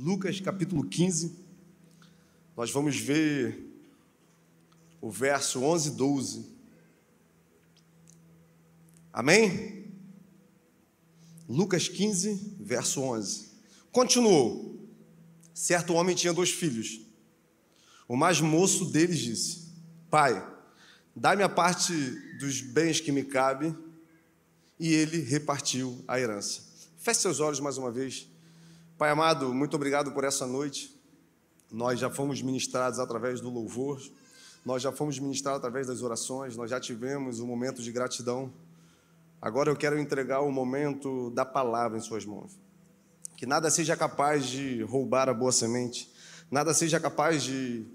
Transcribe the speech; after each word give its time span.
Lucas 0.00 0.38
capítulo 0.40 0.84
15. 0.84 1.34
Nós 2.56 2.70
vamos 2.70 2.96
ver 2.96 3.68
o 5.00 5.10
verso 5.10 5.60
11 5.60 5.88
e 5.88 5.92
12. 5.92 6.46
Amém? 9.12 9.92
Lucas 11.48 11.88
15, 11.88 12.58
verso 12.60 13.00
11. 13.00 13.48
Continuou. 13.90 14.88
Certo 15.52 15.94
homem 15.94 16.14
tinha 16.14 16.32
dois 16.32 16.50
filhos. 16.50 17.00
O 18.06 18.14
mais 18.14 18.40
moço 18.40 18.84
deles 18.84 19.18
disse: 19.18 19.72
Pai, 20.08 20.46
dá-me 21.14 21.42
a 21.42 21.48
parte 21.48 21.92
dos 22.38 22.60
bens 22.60 23.00
que 23.00 23.10
me 23.10 23.24
cabe. 23.24 23.76
E 24.78 24.92
ele 24.92 25.22
repartiu 25.22 26.04
a 26.06 26.20
herança. 26.20 26.62
Feche 26.98 27.22
seus 27.22 27.40
olhos 27.40 27.58
mais 27.58 27.76
uma 27.76 27.90
vez. 27.90 28.28
Pai 28.98 29.10
amado, 29.10 29.54
muito 29.54 29.76
obrigado 29.76 30.10
por 30.10 30.24
essa 30.24 30.44
noite. 30.44 30.92
Nós 31.70 32.00
já 32.00 32.10
fomos 32.10 32.42
ministrados 32.42 32.98
através 32.98 33.40
do 33.40 33.48
louvor, 33.48 34.02
nós 34.64 34.82
já 34.82 34.90
fomos 34.90 35.20
ministrados 35.20 35.58
através 35.58 35.86
das 35.86 36.02
orações, 36.02 36.56
nós 36.56 36.68
já 36.68 36.80
tivemos 36.80 37.38
um 37.38 37.46
momento 37.46 37.80
de 37.80 37.92
gratidão. 37.92 38.52
Agora 39.40 39.70
eu 39.70 39.76
quero 39.76 40.00
entregar 40.00 40.40
o 40.40 40.50
momento 40.50 41.30
da 41.30 41.44
palavra 41.44 41.96
em 41.96 42.00
Suas 42.00 42.26
mãos. 42.26 42.58
Que 43.36 43.46
nada 43.46 43.70
seja 43.70 43.96
capaz 43.96 44.46
de 44.46 44.82
roubar 44.82 45.28
a 45.28 45.32
boa 45.32 45.52
semente, 45.52 46.12
nada 46.50 46.74
seja 46.74 46.98
capaz 46.98 47.44
de 47.44 47.86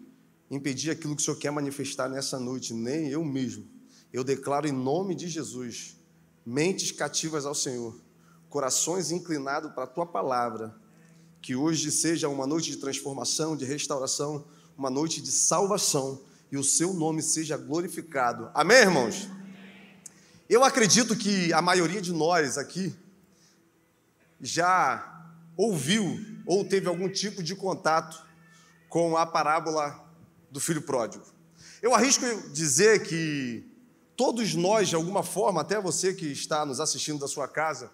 impedir 0.49 0.91
aquilo 0.91 1.17
que 1.17 1.21
o 1.21 1.25
Senhor 1.25 1.37
quer 1.37 1.51
manifestar 1.51 2.07
nessa 2.07 2.39
noite, 2.39 2.73
nem 2.73 3.09
eu 3.09 3.25
mesmo. 3.25 3.67
Eu 4.13 4.23
declaro 4.23 4.69
em 4.69 4.71
nome 4.71 5.15
de 5.15 5.27
Jesus, 5.27 5.99
mentes 6.45 6.93
cativas 6.93 7.45
ao 7.45 7.53
Senhor, 7.53 7.99
corações 8.47 9.11
inclinados 9.11 9.69
para 9.73 9.83
a 9.83 9.87
tua 9.87 10.05
palavra, 10.05 10.81
que 11.43 11.57
hoje 11.57 11.91
seja 11.91 12.29
uma 12.29 12.47
noite 12.47 12.71
de 12.71 12.77
transformação, 12.77 13.57
de 13.57 13.65
restauração, 13.65 14.45
uma 14.77 14.89
noite 14.89 15.21
de 15.21 15.29
salvação 15.29 16.21
e 16.49 16.57
o 16.57 16.63
seu 16.63 16.93
nome 16.93 17.21
seja 17.21 17.57
glorificado. 17.57 18.49
Amém, 18.53 18.77
irmãos? 18.77 19.27
Eu 20.49 20.63
acredito 20.63 21.17
que 21.17 21.51
a 21.51 21.61
maioria 21.61 22.01
de 22.01 22.13
nós 22.13 22.57
aqui 22.57 22.95
já 24.39 25.35
ouviu 25.57 26.17
ou 26.45 26.63
teve 26.63 26.87
algum 26.87 27.09
tipo 27.09 27.43
de 27.43 27.53
contato 27.55 28.25
com 28.87 29.17
a 29.17 29.25
parábola 29.25 30.01
do 30.49 30.61
filho 30.61 30.81
pródigo. 30.81 31.25
Eu 31.81 31.93
arrisco 31.93 32.25
dizer 32.53 33.03
que 33.03 33.69
todos 34.15 34.55
nós, 34.55 34.87
de 34.87 34.95
alguma 34.95 35.23
forma, 35.23 35.59
até 35.59 35.77
você 35.77 36.13
que 36.13 36.27
está 36.27 36.65
nos 36.65 36.79
assistindo 36.79 37.19
da 37.19 37.27
sua 37.27 37.49
casa, 37.49 37.91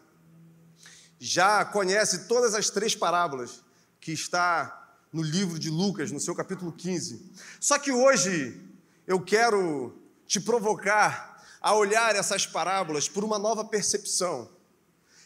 já 1.20 1.66
conhece 1.66 2.28
todas 2.28 2.56
as 2.56 2.70
três 2.70 2.96
parábolas 2.96 3.62
que 4.00 4.12
está 4.14 4.76
no 5.12 5.22
livro 5.22 5.60
de 5.60 5.70
Lucas, 5.70 6.12
no 6.12 6.20
seu 6.20 6.34
capítulo 6.34 6.72
15. 6.72 7.32
Só 7.60 7.78
que 7.78 7.92
hoje 7.92 8.60
eu 9.06 9.20
quero 9.20 9.94
te 10.26 10.40
provocar 10.40 11.44
a 11.60 11.76
olhar 11.76 12.16
essas 12.16 12.46
parábolas 12.46 13.10
por 13.10 13.24
uma 13.24 13.38
nova 13.38 13.66
percepção. 13.66 14.50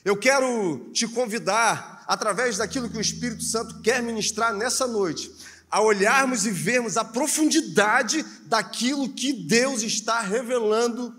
Eu 0.03 0.17
quero 0.17 0.89
te 0.91 1.07
convidar, 1.07 2.03
através 2.07 2.57
daquilo 2.57 2.89
que 2.89 2.97
o 2.97 3.01
Espírito 3.01 3.43
Santo 3.43 3.81
quer 3.81 4.01
ministrar 4.01 4.53
nessa 4.53 4.87
noite, 4.87 5.31
a 5.69 5.81
olharmos 5.81 6.45
e 6.45 6.51
vermos 6.51 6.97
a 6.97 7.05
profundidade 7.05 8.23
daquilo 8.45 9.09
que 9.09 9.33
Deus 9.33 9.81
está 9.81 10.21
revelando 10.21 11.15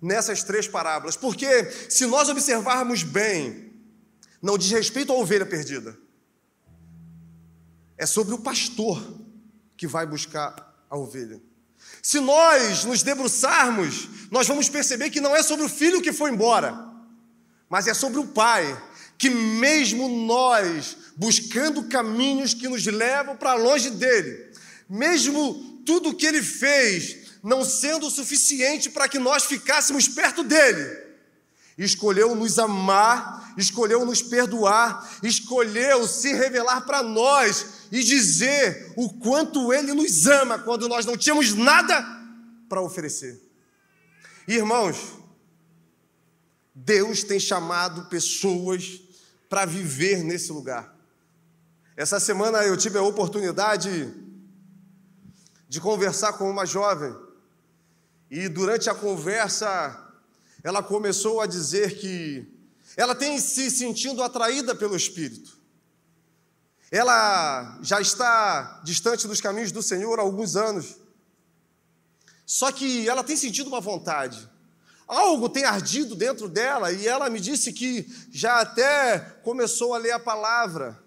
nessas 0.00 0.42
três 0.42 0.68
parábolas. 0.68 1.16
Porque 1.16 1.70
se 1.88 2.06
nós 2.06 2.28
observarmos 2.28 3.02
bem, 3.02 3.63
não 4.44 4.58
diz 4.58 4.70
respeito 4.70 5.10
à 5.10 5.16
ovelha 5.16 5.46
perdida. 5.46 5.96
É 7.96 8.04
sobre 8.04 8.34
o 8.34 8.38
pastor 8.38 9.02
que 9.74 9.86
vai 9.86 10.04
buscar 10.04 10.84
a 10.90 10.98
ovelha. 10.98 11.40
Se 12.02 12.20
nós 12.20 12.84
nos 12.84 13.02
debruçarmos, 13.02 14.06
nós 14.30 14.46
vamos 14.46 14.68
perceber 14.68 15.08
que 15.08 15.20
não 15.20 15.34
é 15.34 15.42
sobre 15.42 15.64
o 15.64 15.68
filho 15.68 16.02
que 16.02 16.12
foi 16.12 16.30
embora, 16.30 16.78
mas 17.70 17.86
é 17.86 17.94
sobre 17.94 18.18
o 18.18 18.26
pai, 18.26 18.66
que 19.16 19.30
mesmo 19.30 20.10
nós, 20.26 20.94
buscando 21.16 21.88
caminhos 21.88 22.52
que 22.52 22.68
nos 22.68 22.84
levam 22.84 23.38
para 23.38 23.54
longe 23.54 23.88
dele, 23.88 24.52
mesmo 24.86 25.80
tudo 25.86 26.10
o 26.10 26.14
que 26.14 26.26
ele 26.26 26.42
fez 26.42 27.38
não 27.42 27.64
sendo 27.64 28.08
o 28.08 28.10
suficiente 28.10 28.90
para 28.90 29.08
que 29.08 29.18
nós 29.18 29.44
ficássemos 29.44 30.06
perto 30.06 30.44
dele, 30.44 31.02
escolheu 31.78 32.34
nos 32.34 32.58
amar, 32.58 33.43
escolheu 33.56 34.04
nos 34.04 34.22
perdoar, 34.22 35.18
escolheu 35.22 36.06
se 36.06 36.32
revelar 36.32 36.82
para 36.82 37.02
nós 37.02 37.88
e 37.90 38.02
dizer 38.02 38.92
o 38.96 39.08
quanto 39.18 39.72
Ele 39.72 39.92
nos 39.92 40.26
ama 40.26 40.58
quando 40.58 40.88
nós 40.88 41.06
não 41.06 41.16
tínhamos 41.16 41.54
nada 41.54 42.04
para 42.68 42.80
oferecer. 42.80 43.40
Irmãos, 44.46 45.14
Deus 46.74 47.22
tem 47.22 47.38
chamado 47.38 48.06
pessoas 48.06 49.00
para 49.48 49.64
viver 49.64 50.24
nesse 50.24 50.50
lugar. 50.50 50.94
Essa 51.96 52.18
semana 52.18 52.64
eu 52.64 52.76
tive 52.76 52.98
a 52.98 53.02
oportunidade 53.02 54.12
de 55.68 55.80
conversar 55.80 56.32
com 56.34 56.50
uma 56.50 56.66
jovem 56.66 57.14
e 58.30 58.48
durante 58.48 58.90
a 58.90 58.94
conversa 58.94 60.00
ela 60.62 60.82
começou 60.82 61.40
a 61.40 61.46
dizer 61.46 61.98
que 61.98 62.53
ela 62.96 63.14
tem 63.14 63.38
se 63.40 63.70
sentindo 63.70 64.22
atraída 64.22 64.74
pelo 64.74 64.96
Espírito. 64.96 65.58
Ela 66.90 67.78
já 67.82 68.00
está 68.00 68.80
distante 68.84 69.26
dos 69.26 69.40
caminhos 69.40 69.72
do 69.72 69.82
Senhor 69.82 70.18
há 70.18 70.22
alguns 70.22 70.54
anos. 70.54 70.96
Só 72.46 72.70
que 72.70 73.08
ela 73.08 73.24
tem 73.24 73.36
sentido 73.36 73.66
uma 73.66 73.80
vontade. 73.80 74.48
Algo 75.06 75.48
tem 75.48 75.64
ardido 75.64 76.14
dentro 76.14 76.48
dela 76.48 76.92
e 76.92 77.06
ela 77.06 77.28
me 77.28 77.40
disse 77.40 77.72
que 77.72 78.06
já 78.30 78.60
até 78.60 79.18
começou 79.42 79.92
a 79.92 79.98
ler 79.98 80.12
a 80.12 80.18
palavra. 80.18 81.02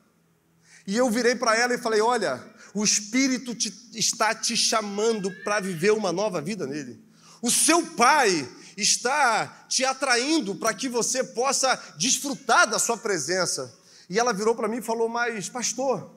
E 0.85 0.95
eu 0.95 1.09
virei 1.09 1.35
para 1.35 1.55
ela 1.55 1.73
e 1.73 1.79
falei: 1.79 2.01
Olha, 2.01 2.43
o 2.73 2.83
Espírito 2.83 3.55
te, 3.55 3.73
está 3.93 4.35
te 4.35 4.55
chamando 4.55 5.31
para 5.43 5.59
viver 5.59 5.91
uma 5.91 6.11
nova 6.11 6.41
vida 6.41 6.67
nele. 6.67 7.01
O 7.41 7.49
seu 7.49 7.85
pai 7.95 8.47
está 8.77 9.65
te 9.67 9.83
atraindo 9.83 10.55
para 10.55 10.73
que 10.73 10.87
você 10.87 11.23
possa 11.23 11.75
desfrutar 11.97 12.69
da 12.69 12.77
sua 12.77 12.95
presença. 12.95 13.75
E 14.07 14.19
ela 14.19 14.31
virou 14.31 14.55
para 14.55 14.67
mim 14.67 14.77
e 14.77 14.81
falou: 14.81 15.09
Mas, 15.09 15.49
pastor, 15.49 16.15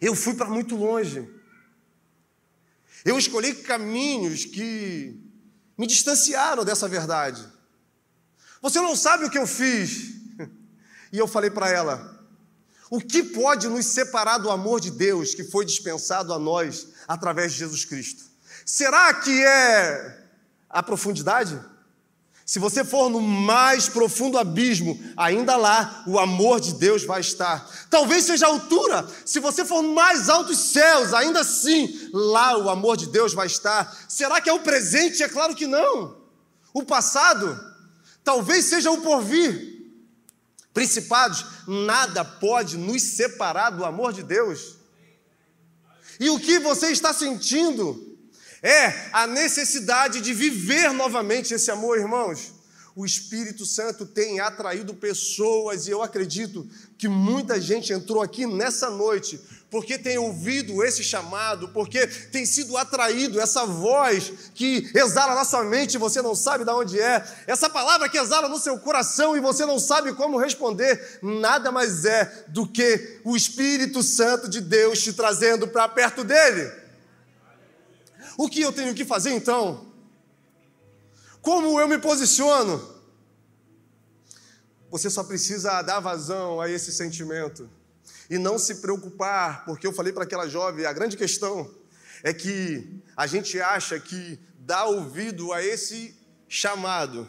eu 0.00 0.14
fui 0.14 0.34
para 0.34 0.48
muito 0.48 0.74
longe. 0.74 1.28
Eu 3.04 3.18
escolhi 3.18 3.54
caminhos 3.54 4.46
que 4.46 5.20
me 5.76 5.86
distanciaram 5.86 6.64
dessa 6.64 6.88
verdade. 6.88 7.46
Você 8.60 8.80
não 8.80 8.96
sabe 8.96 9.26
o 9.26 9.30
que 9.30 9.38
eu 9.38 9.46
fiz. 9.46 10.16
E 11.10 11.16
eu 11.16 11.26
falei 11.26 11.48
para 11.48 11.70
ela: 11.70 12.22
o 12.90 13.00
que 13.00 13.22
pode 13.22 13.66
nos 13.66 13.86
separar 13.86 14.36
do 14.36 14.50
amor 14.50 14.78
de 14.78 14.90
Deus 14.90 15.34
que 15.34 15.42
foi 15.42 15.64
dispensado 15.64 16.34
a 16.34 16.38
nós 16.38 16.88
através 17.06 17.52
de 17.52 17.60
Jesus 17.60 17.86
Cristo? 17.86 18.24
Será 18.66 19.14
que 19.14 19.42
é 19.42 20.17
a 20.68 20.82
profundidade? 20.82 21.58
Se 22.48 22.58
você 22.58 22.82
for 22.82 23.10
no 23.10 23.20
mais 23.20 23.90
profundo 23.90 24.38
abismo, 24.38 24.98
ainda 25.14 25.54
lá 25.54 26.02
o 26.06 26.18
amor 26.18 26.60
de 26.60 26.72
Deus 26.72 27.04
vai 27.04 27.20
estar. 27.20 27.68
Talvez 27.90 28.24
seja 28.24 28.46
a 28.46 28.48
altura. 28.48 29.06
Se 29.26 29.38
você 29.38 29.66
for 29.66 29.82
no 29.82 29.94
mais 29.94 30.30
altos 30.30 30.58
céus, 30.58 31.12
ainda 31.12 31.40
assim 31.40 32.08
lá 32.10 32.56
o 32.56 32.70
amor 32.70 32.96
de 32.96 33.06
Deus 33.06 33.34
vai 33.34 33.46
estar. 33.46 33.94
Será 34.08 34.40
que 34.40 34.48
é 34.48 34.52
o 34.54 34.60
presente? 34.60 35.22
É 35.22 35.28
claro 35.28 35.54
que 35.54 35.66
não. 35.66 36.16
O 36.72 36.82
passado? 36.82 37.62
Talvez 38.24 38.64
seja 38.64 38.90
o 38.90 39.02
porvir. 39.02 39.92
Principados, 40.72 41.44
nada 41.66 42.24
pode 42.24 42.78
nos 42.78 43.02
separar 43.02 43.68
do 43.68 43.84
amor 43.84 44.14
de 44.14 44.22
Deus. 44.22 44.78
E 46.18 46.30
o 46.30 46.40
que 46.40 46.58
você 46.58 46.88
está 46.92 47.12
sentindo 47.12 48.07
é 48.62 49.10
a 49.12 49.26
necessidade 49.26 50.20
de 50.20 50.32
viver 50.34 50.92
novamente 50.92 51.54
esse 51.54 51.70
amor, 51.70 51.98
irmãos. 51.98 52.52
O 52.96 53.06
Espírito 53.06 53.64
Santo 53.64 54.04
tem 54.04 54.40
atraído 54.40 54.92
pessoas 54.92 55.86
e 55.86 55.90
eu 55.92 56.02
acredito 56.02 56.68
que 56.98 57.06
muita 57.06 57.60
gente 57.60 57.92
entrou 57.92 58.20
aqui 58.20 58.44
nessa 58.44 58.90
noite 58.90 59.40
porque 59.70 59.98
tem 59.98 60.18
ouvido 60.18 60.82
esse 60.82 61.04
chamado, 61.04 61.68
porque 61.68 62.06
tem 62.06 62.44
sido 62.44 62.76
atraído 62.76 63.40
essa 63.40 63.66
voz 63.66 64.32
que 64.54 64.90
exala 64.94 65.34
na 65.34 65.44
sua 65.44 65.62
mente 65.62 65.94
e 65.94 65.98
você 65.98 66.22
não 66.22 66.34
sabe 66.34 66.64
de 66.64 66.70
onde 66.70 66.98
é, 66.98 67.24
essa 67.46 67.68
palavra 67.70 68.08
que 68.08 68.18
exala 68.18 68.48
no 68.48 68.58
seu 68.58 68.78
coração 68.78 69.36
e 69.36 69.40
você 69.40 69.64
não 69.64 69.78
sabe 69.78 70.12
como 70.14 70.38
responder, 70.38 71.20
nada 71.22 71.70
mais 71.70 72.04
é 72.04 72.46
do 72.48 72.66
que 72.66 73.20
o 73.24 73.36
Espírito 73.36 74.02
Santo 74.02 74.48
de 74.48 74.60
Deus 74.60 75.00
te 75.00 75.12
trazendo 75.12 75.68
para 75.68 75.88
perto 75.88 76.24
dele. 76.24 76.87
O 78.38 78.48
que 78.48 78.60
eu 78.60 78.72
tenho 78.72 78.94
que 78.94 79.04
fazer 79.04 79.32
então? 79.32 79.92
Como 81.42 81.80
eu 81.80 81.88
me 81.88 81.98
posiciono? 81.98 82.96
Você 84.90 85.10
só 85.10 85.24
precisa 85.24 85.82
dar 85.82 85.98
vazão 85.98 86.60
a 86.60 86.70
esse 86.70 86.92
sentimento. 86.92 87.68
e 88.30 88.38
não 88.38 88.58
se 88.58 88.76
preocupar, 88.76 89.64
porque 89.64 89.86
eu 89.86 89.92
falei 89.92 90.12
para 90.12 90.22
aquela 90.22 90.46
jovem, 90.46 90.84
a 90.84 90.92
grande 90.92 91.16
questão 91.16 91.74
é 92.22 92.32
que 92.34 93.02
a 93.16 93.26
gente 93.26 93.58
acha 93.58 93.98
que 93.98 94.38
dar 94.60 94.84
ouvido 94.84 95.50
a 95.52 95.64
esse 95.64 96.14
chamado 96.46 97.28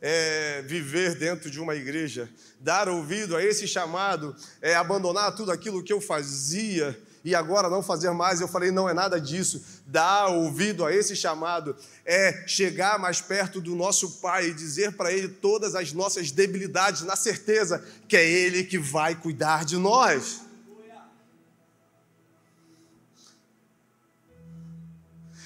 é 0.00 0.62
viver 0.62 1.16
dentro 1.16 1.50
de 1.50 1.58
uma 1.58 1.74
igreja, 1.74 2.30
dar 2.60 2.88
ouvido 2.88 3.36
a 3.36 3.42
esse 3.42 3.66
chamado 3.66 4.36
é 4.62 4.76
abandonar 4.76 5.34
tudo 5.34 5.50
aquilo 5.50 5.82
que 5.82 5.92
eu 5.92 6.00
fazia 6.00 6.96
e 7.24 7.34
agora 7.34 7.70
não 7.70 7.82
fazer 7.82 8.10
mais. 8.10 8.40
Eu 8.40 8.46
falei, 8.46 8.70
não 8.70 8.88
é 8.88 8.92
nada 8.92 9.18
disso. 9.18 9.64
Dar 9.86 10.26
ouvido 10.26 10.84
a 10.84 10.94
esse 10.94 11.16
chamado 11.16 11.74
é 12.04 12.46
chegar 12.46 12.98
mais 12.98 13.20
perto 13.20 13.62
do 13.62 13.74
nosso 13.74 14.20
Pai 14.20 14.48
e 14.48 14.54
dizer 14.54 14.92
para 14.92 15.10
Ele 15.10 15.28
todas 15.28 15.74
as 15.74 15.92
nossas 15.92 16.30
debilidades, 16.30 17.00
na 17.00 17.16
certeza 17.16 17.82
que 18.06 18.16
é 18.16 18.28
Ele 18.28 18.64
que 18.64 18.78
vai 18.78 19.14
cuidar 19.14 19.64
de 19.64 19.78
nós. 19.78 20.42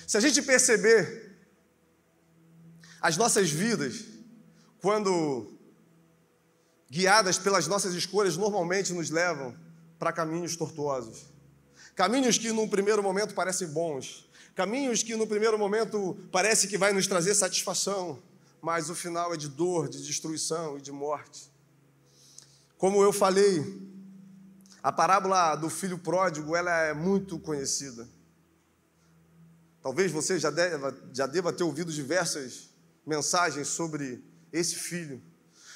Se 0.05 0.17
a 0.17 0.21
gente 0.21 0.43
perceber 0.43 1.37
as 3.01 3.17
nossas 3.17 3.51
vidas, 3.51 4.05
quando 4.81 5.53
guiadas 6.91 7.39
pelas 7.39 7.67
nossas 7.67 7.95
escolhas, 7.95 8.37
normalmente 8.37 8.93
nos 8.93 9.11
levam 9.11 9.55
para 9.99 10.11
caminhos 10.11 10.57
tortuosos. 10.57 11.38
Caminhos 11.99 12.39
que 12.39 12.53
num 12.53 12.69
primeiro 12.69 13.03
momento 13.03 13.35
parecem 13.35 13.67
bons, 13.67 14.31
caminhos 14.55 15.03
que 15.03 15.17
no 15.17 15.27
primeiro 15.27 15.59
momento 15.59 16.17
parece 16.31 16.69
que 16.69 16.79
vai 16.79 16.93
nos 16.93 17.09
trazer 17.09 17.35
satisfação, 17.35 18.23
mas 18.63 18.89
o 18.89 18.95
final 18.95 19.35
é 19.35 19.37
de 19.37 19.49
dor, 19.49 19.89
de 19.89 20.01
destruição 20.07 20.79
e 20.79 20.81
de 20.81 20.93
morte. 20.93 21.51
Como 22.77 23.03
eu 23.03 23.13
falei, 23.13 23.83
a 24.81 24.93
parábola 24.93 25.57
do 25.57 25.69
filho 25.69 25.99
pródigo, 25.99 26.55
ela 26.55 26.71
é 26.83 26.95
muito 26.95 27.37
conhecida. 27.37 28.09
Talvez 29.83 30.13
você 30.13 30.39
já 30.39 30.51
deva, 30.51 30.97
já 31.13 31.27
deva 31.27 31.53
ter 31.53 31.65
ouvido 31.65 31.93
diversas 31.93 32.71
mensagens 33.05 33.67
sobre 33.67 34.23
esse 34.53 34.77
filho. 34.77 35.21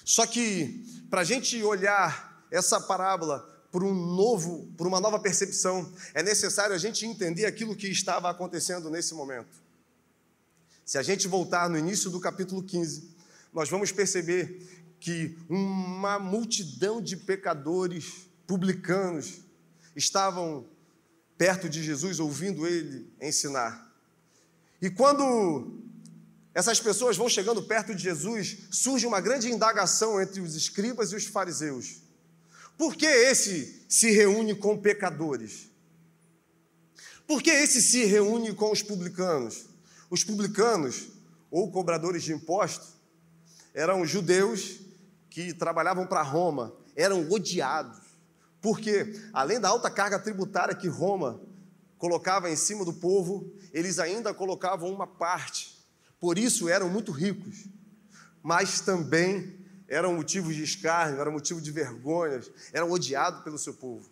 Só 0.05 0.25
que, 0.25 1.05
para 1.11 1.23
a 1.23 1.25
gente 1.25 1.61
olhar 1.65 2.47
essa 2.49 2.81
parábola 2.81 3.53
por 3.73 3.83
um 3.83 3.95
novo, 3.95 4.71
por 4.77 4.87
uma 4.87 5.01
nova 5.01 5.19
percepção, 5.19 5.91
é 6.13 6.23
necessário 6.23 6.75
a 6.75 6.79
gente 6.79 7.07
entender 7.07 7.47
aquilo 7.47 7.75
que 7.75 7.89
estava 7.89 8.29
acontecendo 8.29 8.91
nesse 8.91 9.15
momento. 9.15 9.63
Se 10.85 10.99
a 10.99 11.03
gente 11.03 11.27
voltar 11.27 11.71
no 11.71 11.79
início 11.79 12.11
do 12.11 12.21
capítulo 12.21 12.63
15, 12.63 13.17
nós 13.51 13.71
vamos 13.71 13.91
perceber 13.91 14.85
que 15.01 15.39
uma 15.49 16.19
multidão 16.19 17.01
de 17.01 17.17
pecadores 17.17 18.29
publicanos 18.47 19.41
estavam 19.97 20.67
perto 21.39 21.67
de 21.67 21.83
Jesus 21.83 22.21
ouvindo 22.21 22.67
ele 22.67 23.11
ensinar. 23.23 23.91
E 24.83 24.91
quando 24.91 25.81
essas 26.53 26.79
pessoas 26.79 27.17
vão 27.17 27.29
chegando 27.29 27.63
perto 27.63 27.95
de 27.95 28.03
Jesus, 28.03 28.59
surge 28.71 29.07
uma 29.07 29.21
grande 29.21 29.51
indagação 29.51 30.21
entre 30.21 30.43
os 30.43 30.55
escribas 30.55 31.11
e 31.11 31.17
os 31.17 31.25
fariseus. 31.25 32.02
Por 32.77 32.97
que 32.97 33.07
esse 33.07 33.85
se 33.89 34.11
reúne 34.11 34.55
com 34.55 34.77
pecadores? 34.77 35.71
Por 37.27 37.43
que 37.43 37.51
esse 37.51 37.81
se 37.81 38.05
reúne 38.05 38.55
com 38.55 38.71
os 38.71 38.83
publicanos? 38.83 39.67
Os 40.11 40.25
publicanos, 40.25 41.09
ou 41.51 41.71
cobradores 41.71 42.23
de 42.23 42.33
impostos, 42.33 42.89
eram 43.73 44.05
judeus 44.07 44.81
que 45.31 45.55
trabalhavam 45.55 46.07
para 46.07 46.23
Roma, 46.23 46.75
eram 46.95 47.31
odiados. 47.31 47.99
Porque, 48.61 49.19
além 49.33 49.59
da 49.59 49.69
alta 49.69 49.91
carga 49.91 50.19
tributária 50.19 50.75
que 50.75 50.89
Roma 50.89 51.41
colocava 51.99 52.51
em 52.51 52.57
cima 52.57 52.85
do 52.85 52.93
povo, 52.93 53.53
eles 53.73 53.99
ainda 53.99 54.35
colocavam 54.35 54.93
uma 54.93 55.07
parte. 55.07 55.79
Por 56.21 56.39
isso 56.39 56.69
eram 56.69 56.89
muito 56.89 57.11
ricos, 57.11 57.67
mas 58.43 58.81
também 58.81 59.57
eram 59.93 60.15
motivos 60.15 60.57
de 60.57 60.63
escárnio, 60.63 61.21
eram 61.21 61.31
motivo 61.31 61.61
de 61.61 61.71
vergonhas, 61.71 62.51
eram 62.73 62.91
odiados 62.91 63.45
pelo 63.45 63.59
seu 63.59 63.75
povo. 63.75 64.09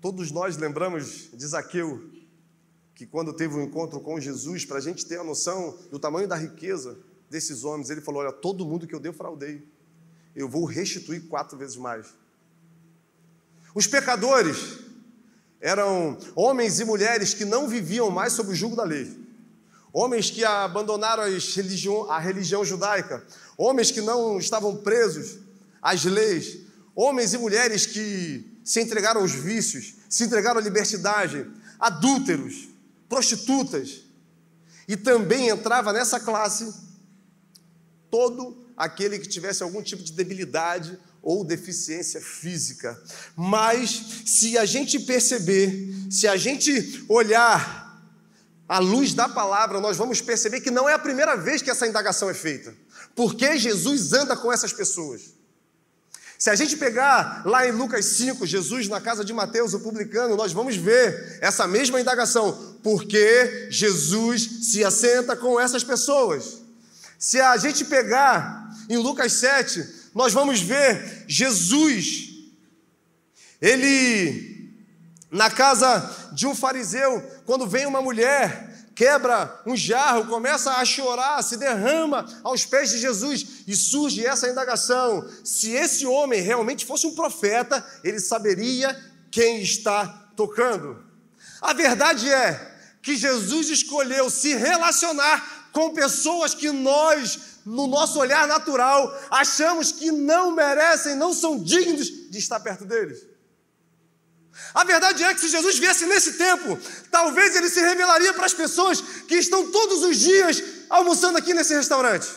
Todos 0.00 0.32
nós 0.32 0.56
lembramos 0.56 1.30
de 1.32 1.46
Zaqueu, 1.46 2.10
que 2.92 3.06
quando 3.06 3.32
teve 3.32 3.54
um 3.54 3.62
encontro 3.62 4.00
com 4.00 4.18
Jesus, 4.18 4.64
para 4.64 4.78
a 4.78 4.80
gente 4.80 5.06
ter 5.06 5.20
a 5.20 5.24
noção 5.24 5.78
do 5.92 5.98
tamanho 6.00 6.26
da 6.26 6.34
riqueza 6.34 6.98
desses 7.30 7.62
homens, 7.62 7.88
ele 7.88 8.00
falou: 8.00 8.20
Olha, 8.20 8.32
todo 8.32 8.66
mundo 8.66 8.84
que 8.84 8.94
eu 8.94 8.98
defraudei, 8.98 9.64
eu 10.34 10.48
vou 10.48 10.64
restituir 10.64 11.28
quatro 11.28 11.56
vezes 11.56 11.76
mais. 11.76 12.12
Os 13.72 13.86
pecadores 13.86 14.80
eram 15.60 16.18
homens 16.34 16.80
e 16.80 16.84
mulheres 16.84 17.32
que 17.32 17.44
não 17.44 17.68
viviam 17.68 18.10
mais 18.10 18.32
sob 18.32 18.50
o 18.50 18.54
jugo 18.56 18.74
da 18.74 18.82
lei 18.82 19.17
homens 19.92 20.30
que 20.30 20.44
abandonaram 20.44 21.24
religião, 21.24 22.10
a 22.10 22.18
religião 22.18 22.64
judaica, 22.64 23.24
homens 23.56 23.90
que 23.90 24.00
não 24.00 24.38
estavam 24.38 24.76
presos 24.76 25.38
às 25.80 26.04
leis, 26.04 26.58
homens 26.94 27.32
e 27.34 27.38
mulheres 27.38 27.86
que 27.86 28.60
se 28.64 28.80
entregaram 28.80 29.20
aos 29.20 29.32
vícios, 29.32 29.94
se 30.08 30.24
entregaram 30.24 30.60
à 30.60 30.62
libertinagem, 30.62 31.46
adúlteros, 31.78 32.68
prostitutas. 33.08 34.02
E 34.86 34.96
também 34.96 35.48
entrava 35.48 35.92
nessa 35.92 36.18
classe 36.18 36.72
todo 38.10 38.66
aquele 38.76 39.18
que 39.18 39.28
tivesse 39.28 39.62
algum 39.62 39.82
tipo 39.82 40.02
de 40.02 40.12
debilidade 40.12 40.98
ou 41.22 41.44
deficiência 41.44 42.20
física. 42.20 43.00
Mas 43.36 44.22
se 44.24 44.56
a 44.56 44.64
gente 44.64 44.98
perceber, 45.00 45.94
se 46.10 46.26
a 46.26 46.36
gente 46.36 47.04
olhar 47.08 47.87
à 48.68 48.78
luz 48.78 49.14
da 49.14 49.28
palavra, 49.28 49.80
nós 49.80 49.96
vamos 49.96 50.20
perceber 50.20 50.60
que 50.60 50.70
não 50.70 50.88
é 50.88 50.92
a 50.92 50.98
primeira 50.98 51.36
vez 51.36 51.62
que 51.62 51.70
essa 51.70 51.86
indagação 51.86 52.28
é 52.28 52.34
feita. 52.34 52.74
Porque 53.16 53.58
Jesus 53.58 54.12
anda 54.12 54.36
com 54.36 54.52
essas 54.52 54.72
pessoas. 54.72 55.38
Se 56.38 56.50
a 56.50 56.54
gente 56.54 56.76
pegar 56.76 57.42
lá 57.44 57.66
em 57.66 57.72
Lucas 57.72 58.04
5, 58.04 58.46
Jesus 58.46 58.86
na 58.86 59.00
casa 59.00 59.24
de 59.24 59.32
Mateus, 59.32 59.74
o 59.74 59.80
publicano, 59.80 60.36
nós 60.36 60.52
vamos 60.52 60.76
ver 60.76 61.38
essa 61.40 61.66
mesma 61.66 62.00
indagação. 62.00 62.76
Porque 62.82 63.68
Jesus 63.70 64.70
se 64.70 64.84
assenta 64.84 65.34
com 65.34 65.58
essas 65.58 65.82
pessoas. 65.82 66.58
Se 67.18 67.40
a 67.40 67.56
gente 67.56 67.86
pegar 67.86 68.72
em 68.88 68.98
Lucas 68.98 69.32
7, 69.32 70.10
nós 70.14 70.32
vamos 70.32 70.60
ver 70.60 71.24
Jesus, 71.26 72.28
ele 73.60 74.58
na 75.30 75.50
casa 75.50 76.30
de 76.32 76.46
um 76.46 76.54
fariseu, 76.54 77.22
quando 77.48 77.66
vem 77.66 77.86
uma 77.86 78.02
mulher, 78.02 78.90
quebra 78.94 79.62
um 79.64 79.74
jarro, 79.74 80.26
começa 80.26 80.70
a 80.70 80.84
chorar, 80.84 81.42
se 81.42 81.56
derrama 81.56 82.26
aos 82.44 82.66
pés 82.66 82.90
de 82.90 82.98
Jesus 82.98 83.64
e 83.66 83.74
surge 83.74 84.26
essa 84.26 84.50
indagação: 84.50 85.26
se 85.42 85.70
esse 85.70 86.04
homem 86.04 86.42
realmente 86.42 86.84
fosse 86.84 87.06
um 87.06 87.14
profeta, 87.14 87.82
ele 88.04 88.20
saberia 88.20 88.94
quem 89.30 89.62
está 89.62 90.30
tocando. 90.36 91.02
A 91.62 91.72
verdade 91.72 92.30
é 92.30 92.76
que 93.00 93.16
Jesus 93.16 93.70
escolheu 93.70 94.28
se 94.28 94.54
relacionar 94.54 95.70
com 95.72 95.94
pessoas 95.94 96.52
que 96.52 96.70
nós, 96.70 97.60
no 97.64 97.86
nosso 97.86 98.18
olhar 98.18 98.46
natural, 98.46 99.10
achamos 99.30 99.90
que 99.90 100.12
não 100.12 100.50
merecem, 100.50 101.14
não 101.14 101.32
são 101.32 101.58
dignos 101.58 102.08
de 102.30 102.38
estar 102.38 102.60
perto 102.60 102.84
deles. 102.84 103.27
A 104.74 104.84
verdade 104.84 105.22
é 105.24 105.34
que 105.34 105.40
se 105.40 105.48
Jesus 105.48 105.78
viesse 105.78 106.06
nesse 106.06 106.34
tempo, 106.34 106.78
talvez 107.10 107.56
ele 107.56 107.70
se 107.70 107.80
revelaria 107.80 108.32
para 108.34 108.46
as 108.46 108.54
pessoas 108.54 109.00
que 109.26 109.36
estão 109.36 109.70
todos 109.70 110.02
os 110.02 110.16
dias 110.18 110.62
almoçando 110.90 111.38
aqui 111.38 111.54
nesse 111.54 111.74
restaurante. 111.74 112.28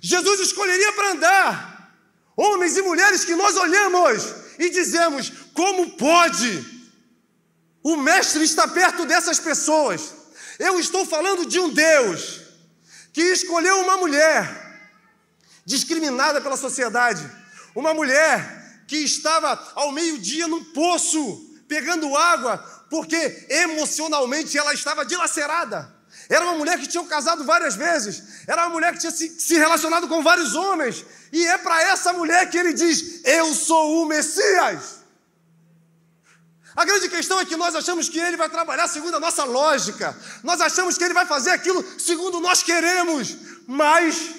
Jesus 0.00 0.40
escolheria 0.40 0.92
para 0.92 1.10
andar 1.12 1.94
homens 2.36 2.76
e 2.76 2.82
mulheres 2.82 3.24
que 3.24 3.36
nós 3.36 3.56
olhamos 3.56 4.34
e 4.58 4.70
dizemos: 4.70 5.32
como 5.54 5.96
pode 5.96 6.64
o 7.82 7.96
Mestre 7.96 8.42
estar 8.42 8.68
perto 8.68 9.04
dessas 9.04 9.38
pessoas? 9.38 10.14
Eu 10.58 10.78
estou 10.80 11.06
falando 11.06 11.46
de 11.46 11.58
um 11.60 11.68
Deus 11.68 12.40
que 13.12 13.22
escolheu 13.22 13.80
uma 13.80 13.96
mulher 13.96 14.60
discriminada 15.64 16.40
pela 16.40 16.56
sociedade, 16.56 17.28
uma 17.74 17.94
mulher 17.94 18.61
que 18.92 18.98
estava 18.98 19.58
ao 19.74 19.90
meio-dia 19.90 20.46
num 20.46 20.62
poço, 20.64 21.50
pegando 21.66 22.14
água, 22.14 22.58
porque 22.90 23.46
emocionalmente 23.48 24.58
ela 24.58 24.74
estava 24.74 25.02
dilacerada. 25.02 25.90
Era 26.28 26.44
uma 26.44 26.58
mulher 26.58 26.78
que 26.78 26.86
tinha 26.86 27.02
casado 27.04 27.42
várias 27.42 27.74
vezes, 27.74 28.44
era 28.46 28.66
uma 28.66 28.74
mulher 28.74 28.92
que 28.92 28.98
tinha 28.98 29.10
se, 29.10 29.40
se 29.40 29.54
relacionado 29.54 30.06
com 30.08 30.22
vários 30.22 30.54
homens, 30.54 31.06
e 31.32 31.42
é 31.46 31.56
para 31.56 31.82
essa 31.84 32.12
mulher 32.12 32.50
que 32.50 32.58
ele 32.58 32.74
diz: 32.74 33.24
Eu 33.24 33.54
sou 33.54 34.02
o 34.02 34.04
Messias. 34.04 35.00
A 36.76 36.84
grande 36.84 37.08
questão 37.08 37.40
é 37.40 37.46
que 37.46 37.56
nós 37.56 37.74
achamos 37.74 38.10
que 38.10 38.18
ele 38.18 38.36
vai 38.36 38.50
trabalhar 38.50 38.88
segundo 38.88 39.16
a 39.16 39.20
nossa 39.20 39.44
lógica, 39.44 40.14
nós 40.42 40.60
achamos 40.60 40.98
que 40.98 41.04
ele 41.04 41.14
vai 41.14 41.24
fazer 41.24 41.52
aquilo 41.52 41.82
segundo 41.98 42.40
nós 42.40 42.62
queremos, 42.62 43.38
mas 43.66 44.34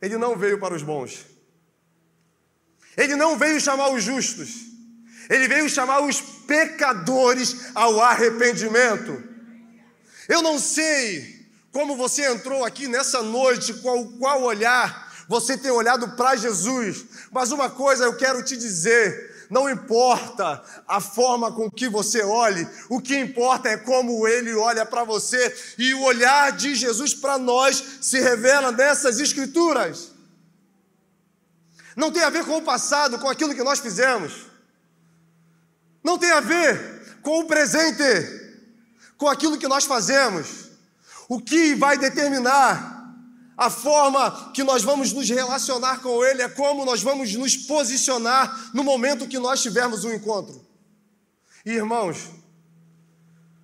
ele 0.00 0.16
não 0.16 0.36
veio 0.36 0.60
para 0.60 0.74
os 0.74 0.82
bons, 0.84 1.29
Ele 2.96 3.16
não 3.16 3.36
veio 3.36 3.60
chamar 3.60 3.90
os 3.90 4.02
justos, 4.02 4.48
ele 5.28 5.46
veio 5.48 5.68
chamar 5.68 6.00
os 6.00 6.20
pecadores 6.20 7.70
ao 7.74 8.00
arrependimento. 8.00 9.22
Eu 10.28 10.42
não 10.42 10.58
sei 10.58 11.46
como 11.72 11.96
você 11.96 12.26
entrou 12.26 12.64
aqui 12.64 12.88
nessa 12.88 13.22
noite, 13.22 13.74
qual, 13.74 14.04
qual 14.18 14.42
olhar 14.42 15.10
você 15.30 15.56
tem 15.56 15.70
olhado 15.70 16.16
para 16.16 16.34
Jesus, 16.34 17.04
mas 17.30 17.52
uma 17.52 17.70
coisa 17.70 18.02
eu 18.02 18.16
quero 18.16 18.42
te 18.42 18.56
dizer: 18.56 19.46
não 19.48 19.70
importa 19.70 20.60
a 20.88 21.00
forma 21.00 21.52
com 21.52 21.70
que 21.70 21.88
você 21.88 22.20
olhe, 22.20 22.66
o 22.88 23.00
que 23.00 23.16
importa 23.16 23.68
é 23.68 23.76
como 23.76 24.26
ele 24.26 24.52
olha 24.54 24.84
para 24.84 25.04
você, 25.04 25.56
e 25.78 25.94
o 25.94 26.02
olhar 26.02 26.50
de 26.50 26.74
Jesus 26.74 27.14
para 27.14 27.38
nós 27.38 27.80
se 28.00 28.18
revela 28.18 28.72
nessas 28.72 29.20
Escrituras. 29.20 30.09
Não 31.96 32.10
tem 32.12 32.22
a 32.22 32.30
ver 32.30 32.44
com 32.44 32.58
o 32.58 32.62
passado, 32.62 33.18
com 33.18 33.28
aquilo 33.28 33.54
que 33.54 33.62
nós 33.62 33.78
fizemos, 33.78 34.46
não 36.02 36.18
tem 36.18 36.30
a 36.30 36.40
ver 36.40 37.18
com 37.22 37.40
o 37.40 37.46
presente, 37.46 38.02
com 39.16 39.28
aquilo 39.28 39.58
que 39.58 39.68
nós 39.68 39.84
fazemos. 39.84 40.70
O 41.28 41.40
que 41.40 41.74
vai 41.74 41.98
determinar 41.98 43.00
a 43.56 43.68
forma 43.68 44.52
que 44.52 44.64
nós 44.64 44.82
vamos 44.82 45.12
nos 45.12 45.28
relacionar 45.28 46.00
com 46.00 46.24
Ele 46.24 46.42
é 46.42 46.48
como 46.48 46.84
nós 46.84 47.02
vamos 47.02 47.34
nos 47.34 47.56
posicionar 47.56 48.70
no 48.74 48.82
momento 48.82 49.28
que 49.28 49.38
nós 49.38 49.60
tivermos 49.60 50.04
um 50.04 50.12
encontro. 50.12 50.66
E, 51.64 51.72
irmãos, 51.72 52.30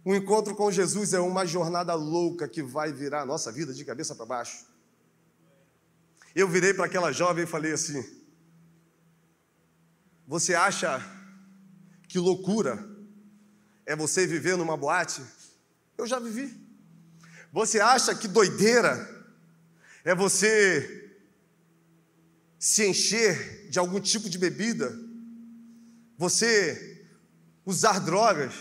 o 0.04 0.14
encontro 0.14 0.54
com 0.54 0.70
Jesus 0.70 1.14
é 1.14 1.18
uma 1.18 1.46
jornada 1.46 1.94
louca 1.94 2.46
que 2.46 2.62
vai 2.62 2.92
virar 2.92 3.22
a 3.22 3.26
nossa 3.26 3.50
vida 3.50 3.72
de 3.72 3.84
cabeça 3.84 4.14
para 4.14 4.26
baixo. 4.26 4.66
Eu 6.34 6.46
virei 6.46 6.74
para 6.74 6.84
aquela 6.84 7.10
jovem 7.10 7.44
e 7.44 7.46
falei 7.46 7.72
assim: 7.72 8.04
Você 10.26 10.54
acha 10.54 11.00
que 12.08 12.18
loucura 12.18 12.84
é 13.84 13.94
você 13.94 14.26
viver 14.26 14.56
numa 14.56 14.76
boate? 14.76 15.22
Eu 15.96 16.06
já 16.06 16.18
vivi. 16.18 16.52
Você 17.52 17.80
acha 17.80 18.14
que 18.14 18.26
doideira 18.26 19.16
é 20.04 20.14
você 20.14 21.04
se 22.58 22.86
encher 22.86 23.68
de 23.70 23.78
algum 23.78 24.00
tipo 24.00 24.28
de 24.28 24.38
bebida, 24.38 24.92
você 26.18 27.06
usar 27.64 28.00
drogas, 28.00 28.54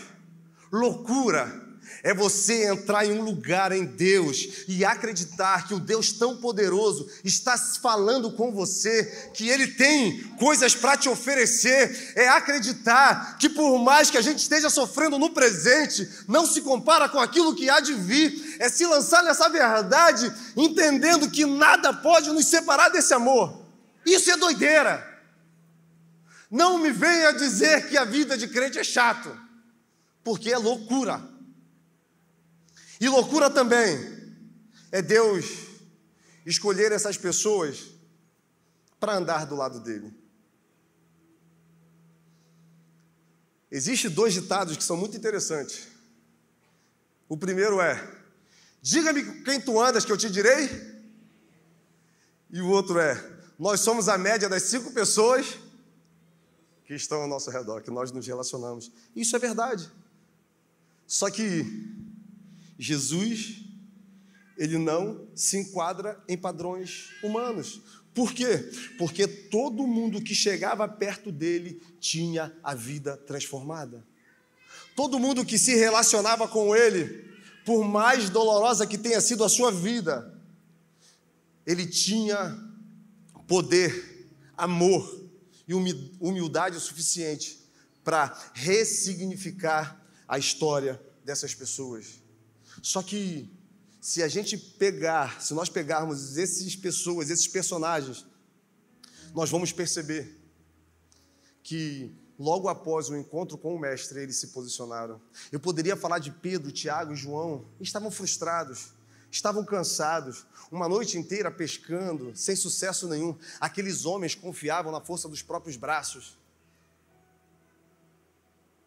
loucura, 0.70 1.65
é 2.06 2.14
você 2.14 2.68
entrar 2.68 3.04
em 3.04 3.18
um 3.18 3.20
lugar 3.20 3.72
em 3.72 3.84
Deus 3.84 4.64
e 4.68 4.84
acreditar 4.84 5.66
que 5.66 5.74
o 5.74 5.80
Deus 5.80 6.12
tão 6.12 6.36
poderoso 6.36 7.10
está 7.24 7.58
falando 7.58 8.30
com 8.30 8.52
você, 8.52 9.30
que 9.34 9.48
Ele 9.48 9.66
tem 9.66 10.22
coisas 10.38 10.72
para 10.72 10.96
te 10.96 11.08
oferecer. 11.08 12.12
É 12.14 12.28
acreditar 12.28 13.36
que, 13.38 13.48
por 13.48 13.80
mais 13.80 14.08
que 14.08 14.16
a 14.16 14.20
gente 14.20 14.38
esteja 14.38 14.70
sofrendo 14.70 15.18
no 15.18 15.30
presente, 15.30 16.08
não 16.28 16.46
se 16.46 16.60
compara 16.60 17.08
com 17.08 17.18
aquilo 17.18 17.56
que 17.56 17.68
há 17.68 17.80
de 17.80 17.94
vir. 17.94 18.54
É 18.60 18.68
se 18.68 18.86
lançar 18.86 19.24
nessa 19.24 19.48
verdade, 19.48 20.32
entendendo 20.56 21.28
que 21.28 21.44
nada 21.44 21.92
pode 21.92 22.30
nos 22.30 22.46
separar 22.46 22.88
desse 22.88 23.12
amor. 23.14 23.66
Isso 24.06 24.30
é 24.30 24.36
doideira. 24.36 25.04
Não 26.48 26.78
me 26.78 26.92
venha 26.92 27.32
dizer 27.32 27.88
que 27.88 27.96
a 27.96 28.04
vida 28.04 28.38
de 28.38 28.46
crente 28.46 28.78
é 28.78 28.84
chato, 28.84 29.36
porque 30.22 30.52
é 30.52 30.56
loucura. 30.56 31.34
E 33.00 33.08
loucura 33.08 33.50
também 33.50 33.98
é 34.90 35.02
Deus 35.02 35.44
escolher 36.44 36.92
essas 36.92 37.16
pessoas 37.16 37.90
para 38.98 39.16
andar 39.16 39.46
do 39.46 39.54
lado 39.54 39.80
dele. 39.80 40.14
Existem 43.70 44.10
dois 44.10 44.32
ditados 44.32 44.76
que 44.76 44.84
são 44.84 44.96
muito 44.96 45.16
interessantes. 45.16 45.88
O 47.28 47.36
primeiro 47.36 47.80
é: 47.80 48.00
Diga-me 48.80 49.42
quem 49.42 49.60
tu 49.60 49.80
andas, 49.80 50.04
que 50.04 50.12
eu 50.12 50.16
te 50.16 50.30
direi. 50.30 50.70
E 52.50 52.60
o 52.60 52.68
outro 52.68 52.98
é: 52.98 53.22
Nós 53.58 53.80
somos 53.80 54.08
a 54.08 54.16
média 54.16 54.48
das 54.48 54.62
cinco 54.62 54.92
pessoas 54.92 55.58
que 56.84 56.94
estão 56.94 57.22
ao 57.22 57.28
nosso 57.28 57.50
redor, 57.50 57.82
que 57.82 57.90
nós 57.90 58.12
nos 58.12 58.26
relacionamos. 58.26 58.92
Isso 59.14 59.34
é 59.34 59.38
verdade. 59.38 59.90
Só 61.04 61.28
que 61.28 61.64
Jesus, 62.78 63.62
ele 64.56 64.78
não 64.78 65.28
se 65.34 65.58
enquadra 65.58 66.22
em 66.28 66.36
padrões 66.36 67.10
humanos. 67.22 67.82
Por 68.14 68.32
quê? 68.32 68.70
Porque 68.96 69.26
todo 69.26 69.86
mundo 69.86 70.22
que 70.22 70.34
chegava 70.34 70.88
perto 70.88 71.30
dele 71.30 71.82
tinha 72.00 72.56
a 72.62 72.74
vida 72.74 73.16
transformada. 73.16 74.06
Todo 74.94 75.18
mundo 75.18 75.44
que 75.44 75.58
se 75.58 75.74
relacionava 75.74 76.48
com 76.48 76.74
ele, 76.74 77.30
por 77.64 77.84
mais 77.84 78.30
dolorosa 78.30 78.86
que 78.86 78.96
tenha 78.96 79.20
sido 79.20 79.44
a 79.44 79.48
sua 79.48 79.70
vida, 79.70 80.34
ele 81.66 81.86
tinha 81.86 82.58
poder, 83.46 84.30
amor 84.56 85.28
e 85.68 85.74
humildade 85.74 86.76
o 86.76 86.80
suficiente 86.80 87.60
para 88.02 88.34
ressignificar 88.54 90.00
a 90.26 90.38
história 90.38 91.00
dessas 91.24 91.54
pessoas. 91.54 92.22
Só 92.82 93.02
que 93.02 93.50
se 94.00 94.22
a 94.22 94.28
gente 94.28 94.56
pegar, 94.56 95.40
se 95.42 95.52
nós 95.54 95.68
pegarmos 95.68 96.38
essas 96.38 96.76
pessoas, 96.76 97.30
esses 97.30 97.48
personagens, 97.48 98.26
nós 99.34 99.50
vamos 99.50 99.72
perceber 99.72 100.40
que 101.62 102.14
logo 102.38 102.68
após 102.68 103.08
o 103.08 103.16
encontro 103.16 103.58
com 103.58 103.74
o 103.74 103.78
mestre, 103.78 104.20
eles 104.20 104.36
se 104.36 104.48
posicionaram. 104.48 105.20
Eu 105.50 105.58
poderia 105.58 105.96
falar 105.96 106.18
de 106.18 106.30
Pedro, 106.30 106.70
Tiago 106.70 107.12
e 107.12 107.16
João, 107.16 107.66
estavam 107.80 108.10
frustrados, 108.10 108.92
estavam 109.30 109.64
cansados, 109.64 110.46
uma 110.70 110.88
noite 110.88 111.18
inteira 111.18 111.50
pescando, 111.50 112.34
sem 112.36 112.54
sucesso 112.54 113.08
nenhum. 113.08 113.36
Aqueles 113.60 114.04
homens 114.04 114.34
confiavam 114.34 114.92
na 114.92 115.00
força 115.00 115.28
dos 115.28 115.42
próprios 115.42 115.76
braços. 115.76 116.38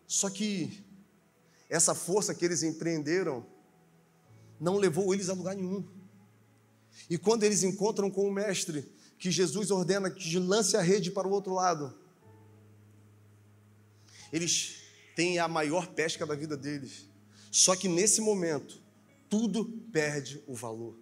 Só 0.08 0.29
que 0.29 0.84
essa 1.69 1.93
força 1.93 2.34
que 2.34 2.46
eles 2.46 2.63
empreenderam 2.63 3.46
não 4.60 4.78
levou 4.78 5.13
eles 5.13 5.30
a 5.30 5.34
lugar 5.34 5.56
nenhum. 5.56 5.88
E 7.10 7.18
quando 7.18 7.44
eles 7.44 7.63
encontram 7.63 8.10
com 8.12 8.28
o 8.28 8.32
mestre, 8.32 8.86
que 9.18 9.32
Jesus 9.32 9.72
ordena 9.72 10.10
que 10.10 10.38
lance 10.38 10.78
a 10.78 10.82
rede 10.82 11.12
para 11.12 11.28
o 11.28 11.32
outro 11.32 11.54
lado, 11.54 11.94
eles 14.32 14.82
têm 15.16 15.39
a 15.39 15.48
maior 15.48 15.88
pesca 15.88 16.25
da 16.25 16.36
vida 16.36 16.56
deles. 16.56 17.08
Só 17.51 17.75
que 17.75 17.88
nesse 17.88 18.22
momento, 18.22 18.82
tudo 19.30 19.66
perde 19.92 20.44
o 20.48 20.56
valor. 20.56 20.98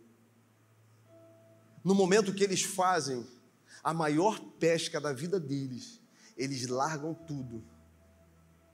No 1.83 1.93
momento 1.93 2.33
que 2.33 2.43
eles 2.43 2.61
fazem 2.61 3.25
a 3.83 3.93
maior 3.93 4.39
pesca 4.59 4.99
da 4.99 5.13
vida 5.13 5.39
deles, 5.39 6.01
eles 6.37 6.67
largam 6.67 7.13
tudo 7.13 7.63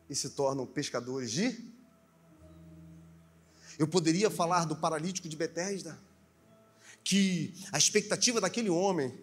e 0.09 0.15
se 0.15 0.31
tornam 0.31 0.65
pescadores 0.65 1.31
de 1.31 1.72
eu 3.77 3.87
poderia 3.87 4.29
falar 4.29 4.65
do 4.65 4.75
paralítico 4.75 5.27
de 5.27 5.35
Betesda, 5.35 5.99
que 7.03 7.53
a 7.71 7.77
expectativa 7.77 8.39
daquele 8.39 8.69
homem 8.69 9.13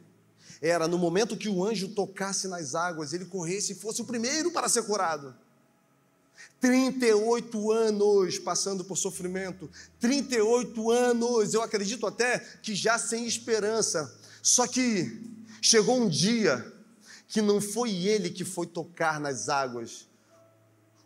era 0.60 0.86
no 0.86 0.98
momento 0.98 1.36
que 1.36 1.48
o 1.48 1.64
anjo 1.64 1.88
tocasse 1.88 2.46
nas 2.46 2.74
águas, 2.74 3.12
ele 3.12 3.24
corresse 3.24 3.72
e 3.72 3.76
fosse 3.76 4.02
o 4.02 4.04
primeiro 4.04 4.50
para 4.50 4.68
ser 4.68 4.82
curado. 4.82 5.34
38 6.60 7.72
anos 7.72 8.38
passando 8.38 8.84
por 8.84 8.96
sofrimento, 8.96 9.70
38 9.98 10.90
anos, 10.90 11.54
eu 11.54 11.62
acredito 11.62 12.06
até 12.06 12.38
que 12.38 12.74
já 12.74 12.98
sem 12.98 13.26
esperança. 13.26 14.14
Só 14.42 14.66
que 14.66 15.22
chegou 15.62 15.98
um 15.98 16.08
dia 16.08 16.72
que 17.28 17.40
não 17.40 17.60
foi 17.60 17.94
ele 18.06 18.28
que 18.30 18.44
foi 18.44 18.66
tocar 18.66 19.18
nas 19.18 19.48
águas. 19.48 20.06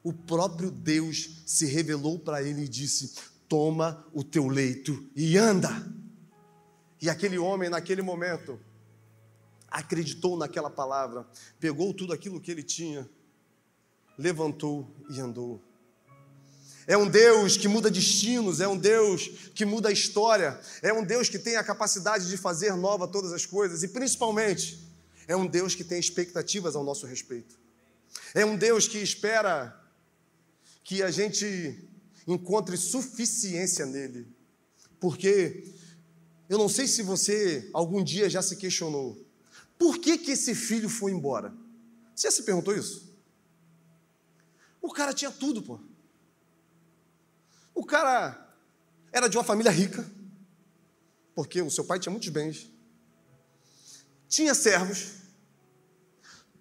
O 0.02 0.12
próprio 0.12 0.70
Deus 0.70 1.30
se 1.46 1.66
revelou 1.66 2.18
para 2.18 2.42
ele 2.42 2.64
e 2.64 2.68
disse: 2.68 3.12
toma 3.48 4.06
o 4.12 4.22
teu 4.22 4.48
leito 4.48 5.08
e 5.14 5.36
anda. 5.36 5.70
E 7.00 7.10
aquele 7.10 7.38
homem, 7.38 7.68
naquele 7.68 8.02
momento, 8.02 8.58
acreditou 9.70 10.36
naquela 10.36 10.70
palavra, 10.70 11.26
pegou 11.58 11.92
tudo 11.92 12.12
aquilo 12.12 12.40
que 12.40 12.50
ele 12.50 12.62
tinha, 12.62 13.08
levantou 14.16 14.88
e 15.10 15.20
andou. 15.20 15.60
É 16.86 16.96
um 16.96 17.08
Deus 17.08 17.56
que 17.56 17.66
muda 17.66 17.90
destinos, 17.90 18.60
é 18.60 18.68
um 18.68 18.76
Deus 18.76 19.28
que 19.54 19.64
muda 19.64 19.88
a 19.88 19.92
história, 19.92 20.60
é 20.82 20.92
um 20.92 21.04
Deus 21.04 21.28
que 21.28 21.38
tem 21.38 21.56
a 21.56 21.64
capacidade 21.64 22.28
de 22.28 22.36
fazer 22.36 22.76
nova 22.76 23.08
todas 23.08 23.32
as 23.32 23.46
coisas 23.46 23.82
e, 23.82 23.88
principalmente, 23.88 24.78
é 25.26 25.34
um 25.34 25.46
Deus 25.46 25.74
que 25.74 25.82
tem 25.82 25.98
expectativas 25.98 26.76
ao 26.76 26.84
nosso 26.84 27.06
respeito. 27.06 27.58
É 28.34 28.44
um 28.44 28.56
Deus 28.56 28.86
que 28.86 28.98
espera 28.98 29.74
que 30.82 31.02
a 31.02 31.10
gente 31.10 31.88
encontre 32.26 32.76
suficiência 32.76 33.84
nele. 33.86 34.26
Porque 34.98 35.72
eu 36.48 36.58
não 36.58 36.68
sei 36.68 36.86
se 36.86 37.02
você 37.02 37.68
algum 37.72 38.02
dia 38.02 38.28
já 38.30 38.42
se 38.42 38.56
questionou: 38.56 39.24
por 39.78 39.98
que, 39.98 40.18
que 40.18 40.30
esse 40.32 40.54
filho 40.54 40.88
foi 40.88 41.12
embora? 41.12 41.54
Você 42.14 42.28
já 42.28 42.30
se 42.30 42.42
perguntou 42.42 42.74
isso? 42.74 43.12
O 44.80 44.92
cara 44.92 45.12
tinha 45.12 45.30
tudo, 45.30 45.62
pô. 45.62 45.80
O 47.74 47.84
cara 47.84 48.56
era 49.10 49.28
de 49.28 49.36
uma 49.36 49.44
família 49.44 49.70
rica, 49.70 50.08
porque 51.34 51.60
o 51.60 51.70
seu 51.70 51.84
pai 51.84 51.98
tinha 51.98 52.10
muitos 52.12 52.28
bens, 52.28 52.70
tinha 54.28 54.54
servos, 54.54 55.12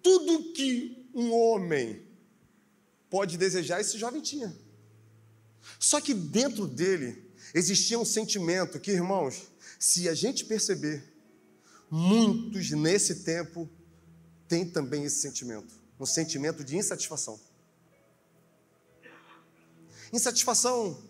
tudo 0.02 0.52
que 0.52 1.08
um 1.14 1.32
homem 1.32 2.04
pode 3.08 3.38
desejar, 3.38 3.80
esse 3.80 3.96
jovem 3.96 4.20
tinha. 4.20 4.63
Só 5.84 6.00
que 6.00 6.14
dentro 6.14 6.66
dele 6.66 7.30
existia 7.52 7.98
um 7.98 8.06
sentimento 8.06 8.80
que, 8.80 8.90
irmãos, 8.90 9.50
se 9.78 10.08
a 10.08 10.14
gente 10.14 10.46
perceber, 10.46 11.04
muitos 11.90 12.70
nesse 12.70 13.16
tempo 13.16 13.68
têm 14.48 14.66
também 14.66 15.04
esse 15.04 15.20
sentimento, 15.20 15.74
um 16.00 16.06
sentimento 16.06 16.64
de 16.64 16.74
insatisfação. 16.74 17.38
Insatisfação 20.10 21.04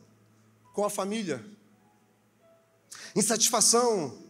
com 0.72 0.84
a 0.84 0.90
família, 0.90 1.46
insatisfação 3.14 4.24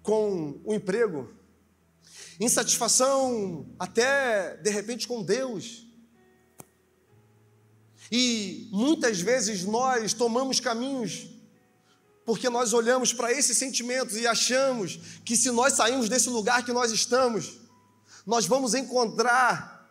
com 0.00 0.60
o 0.64 0.72
emprego, 0.72 1.28
insatisfação 2.38 3.66
até 3.80 4.56
de 4.58 4.70
repente 4.70 5.08
com 5.08 5.24
Deus. 5.24 5.89
E 8.10 8.68
muitas 8.72 9.20
vezes 9.20 9.64
nós 9.64 10.12
tomamos 10.12 10.58
caminhos 10.58 11.28
porque 12.30 12.48
nós 12.48 12.72
olhamos 12.72 13.12
para 13.12 13.32
esses 13.32 13.56
sentimentos 13.56 14.16
e 14.16 14.24
achamos 14.24 15.00
que 15.24 15.36
se 15.36 15.50
nós 15.50 15.72
sairmos 15.72 16.08
desse 16.08 16.28
lugar 16.28 16.64
que 16.64 16.72
nós 16.72 16.92
estamos, 16.92 17.58
nós 18.24 18.46
vamos 18.46 18.72
encontrar 18.72 19.90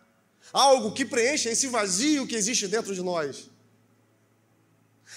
algo 0.52 0.92
que 0.92 1.04
preencha 1.04 1.50
esse 1.50 1.66
vazio 1.66 2.26
que 2.26 2.34
existe 2.34 2.66
dentro 2.66 2.94
de 2.94 3.02
nós. 3.02 3.50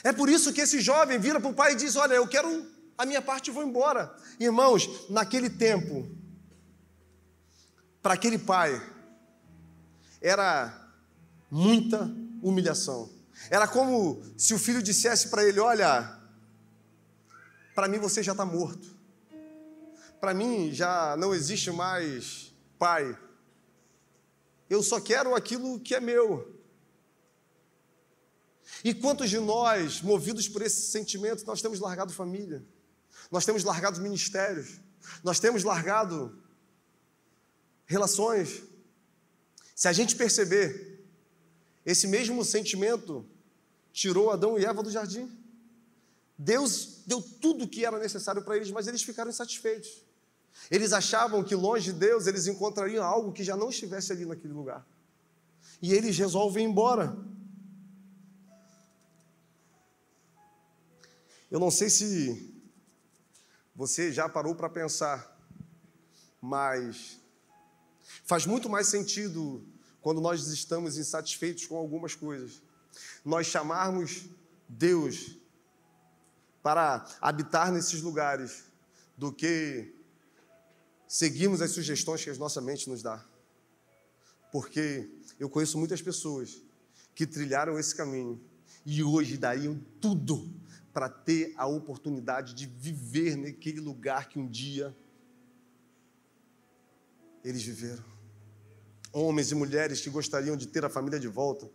É 0.03 0.11
por 0.11 0.27
isso 0.27 0.51
que 0.51 0.59
esse 0.59 0.81
jovem 0.81 1.17
vira 1.19 1.39
para 1.39 1.49
o 1.49 1.53
pai 1.53 1.71
e 1.71 1.75
diz: 1.77 1.95
Olha, 1.95 2.15
eu 2.15 2.27
quero 2.27 2.69
a 2.97 3.05
minha 3.05 3.21
parte 3.21 3.47
e 3.49 3.53
vou 3.53 3.63
embora. 3.63 4.13
Irmãos, 4.39 4.89
naquele 5.09 5.49
tempo, 5.49 6.05
para 8.01 8.15
aquele 8.15 8.37
pai, 8.37 8.81
era 10.19 10.91
muita 11.49 12.13
humilhação. 12.43 13.09
Era 13.49 13.67
como 13.67 14.21
se 14.37 14.53
o 14.53 14.59
filho 14.59 14.83
dissesse 14.83 15.29
para 15.29 15.43
ele: 15.43 15.59
Olha, 15.59 16.21
para 17.73 17.87
mim 17.87 17.97
você 17.97 18.21
já 18.21 18.33
está 18.33 18.45
morto. 18.45 18.93
Para 20.19 20.33
mim 20.33 20.71
já 20.73 21.15
não 21.17 21.33
existe 21.33 21.71
mais 21.71 22.53
pai. 22.77 23.17
Eu 24.69 24.83
só 24.83 24.99
quero 24.99 25.35
aquilo 25.35 25.79
que 25.79 25.95
é 25.95 25.99
meu. 25.99 26.53
E 28.83 28.93
quantos 28.93 29.29
de 29.29 29.39
nós, 29.39 30.01
movidos 30.01 30.47
por 30.47 30.61
esse 30.61 30.91
sentimento, 30.91 31.45
nós 31.45 31.61
temos 31.61 31.79
largado 31.79 32.13
família, 32.13 32.65
nós 33.29 33.45
temos 33.45 33.63
largado 33.63 34.01
ministérios, 34.01 34.79
nós 35.23 35.39
temos 35.39 35.63
largado 35.63 36.41
relações. 37.85 38.63
Se 39.75 39.87
a 39.87 39.93
gente 39.93 40.15
perceber, 40.15 40.92
esse 41.85 42.07
mesmo 42.07 42.43
sentimento 42.45 43.25
tirou 43.91 44.31
Adão 44.31 44.57
e 44.57 44.65
Eva 44.65 44.81
do 44.81 44.91
jardim. 44.91 45.29
Deus 46.37 47.03
deu 47.05 47.21
tudo 47.21 47.65
o 47.65 47.67
que 47.67 47.85
era 47.85 47.99
necessário 47.99 48.41
para 48.43 48.55
eles, 48.55 48.71
mas 48.71 48.87
eles 48.87 49.03
ficaram 49.03 49.29
insatisfeitos. 49.29 50.03
Eles 50.69 50.93
achavam 50.93 51.43
que 51.43 51.55
longe 51.55 51.91
de 51.91 51.99
Deus 51.99 52.27
eles 52.27 52.47
encontrariam 52.47 53.03
algo 53.03 53.31
que 53.31 53.43
já 53.43 53.55
não 53.55 53.69
estivesse 53.69 54.11
ali 54.11 54.25
naquele 54.25 54.53
lugar. 54.53 54.85
E 55.81 55.93
eles 55.93 56.17
resolvem 56.17 56.65
ir 56.65 56.69
embora. 56.69 57.17
Eu 61.51 61.59
não 61.59 61.69
sei 61.69 61.89
se 61.89 62.51
você 63.75 64.11
já 64.11 64.29
parou 64.29 64.55
para 64.55 64.69
pensar, 64.69 65.37
mas 66.41 67.19
faz 68.23 68.45
muito 68.45 68.69
mais 68.69 68.87
sentido 68.87 69.65
quando 70.03 70.19
nós 70.19 70.45
estamos 70.47 70.97
insatisfeitos 70.97 71.65
com 71.65 71.77
algumas 71.77 72.13
coisas. 72.13 72.61
Nós 73.23 73.47
chamarmos 73.47 74.25
Deus 74.67 75.37
para 76.61 77.07
habitar 77.21 77.71
nesses 77.71 78.01
lugares 78.01 78.65
do 79.17 79.31
que 79.31 79.95
seguirmos 81.07 81.61
as 81.61 81.71
sugestões 81.71 82.21
que 82.21 82.29
a 82.29 82.35
nossa 82.35 82.59
mente 82.59 82.89
nos 82.89 83.01
dá. 83.01 83.25
Porque 84.51 85.09
eu 85.39 85.49
conheço 85.49 85.77
muitas 85.77 86.01
pessoas 86.01 86.61
que 87.15 87.25
trilharam 87.25 87.79
esse 87.79 87.95
caminho 87.95 88.43
e 88.85 89.01
hoje 89.01 89.37
dariam 89.37 89.79
tudo 90.01 90.53
para 90.91 91.07
ter 91.07 91.53
a 91.55 91.65
oportunidade 91.65 92.53
de 92.53 92.65
viver 92.65 93.37
naquele 93.37 93.79
lugar 93.79 94.27
que 94.27 94.37
um 94.37 94.47
dia 94.47 94.95
eles 97.41 97.63
viveram. 97.63 98.12
Homens 99.13 99.51
e 99.51 99.55
mulheres 99.55 100.01
que 100.01 100.09
gostariam 100.09 100.57
de 100.57 100.67
ter 100.67 100.83
a 100.83 100.89
família 100.89 101.19
de 101.19 101.27
volta. 101.27 101.69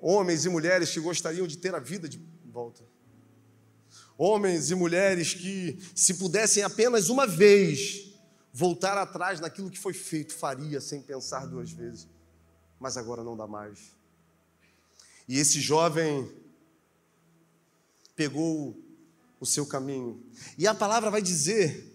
Homens 0.00 0.44
e 0.44 0.48
mulheres 0.48 0.90
que 0.90 1.00
gostariam 1.00 1.46
de 1.46 1.58
ter 1.58 1.74
a 1.74 1.80
vida 1.80 2.08
de 2.08 2.24
volta. 2.46 2.84
Homens 4.16 4.70
e 4.70 4.74
mulheres 4.76 5.34
que, 5.34 5.76
se 5.94 6.14
pudessem 6.14 6.62
apenas 6.62 7.08
uma 7.08 7.26
vez 7.26 8.12
voltar 8.52 8.96
atrás 8.96 9.40
naquilo 9.40 9.68
que 9.68 9.78
foi 9.78 9.92
feito, 9.92 10.32
faria 10.32 10.80
sem 10.80 11.02
pensar 11.02 11.46
duas 11.46 11.72
vezes. 11.72 12.06
Mas 12.78 12.96
agora 12.96 13.24
não 13.24 13.36
dá 13.36 13.48
mais. 13.48 13.92
E 15.26 15.38
esse 15.38 15.60
jovem 15.60 16.30
pegou 18.14 18.80
o 19.40 19.46
seu 19.46 19.66
caminho. 19.66 20.24
E 20.56 20.66
a 20.68 20.74
palavra 20.74 21.10
vai 21.10 21.20
dizer, 21.20 21.92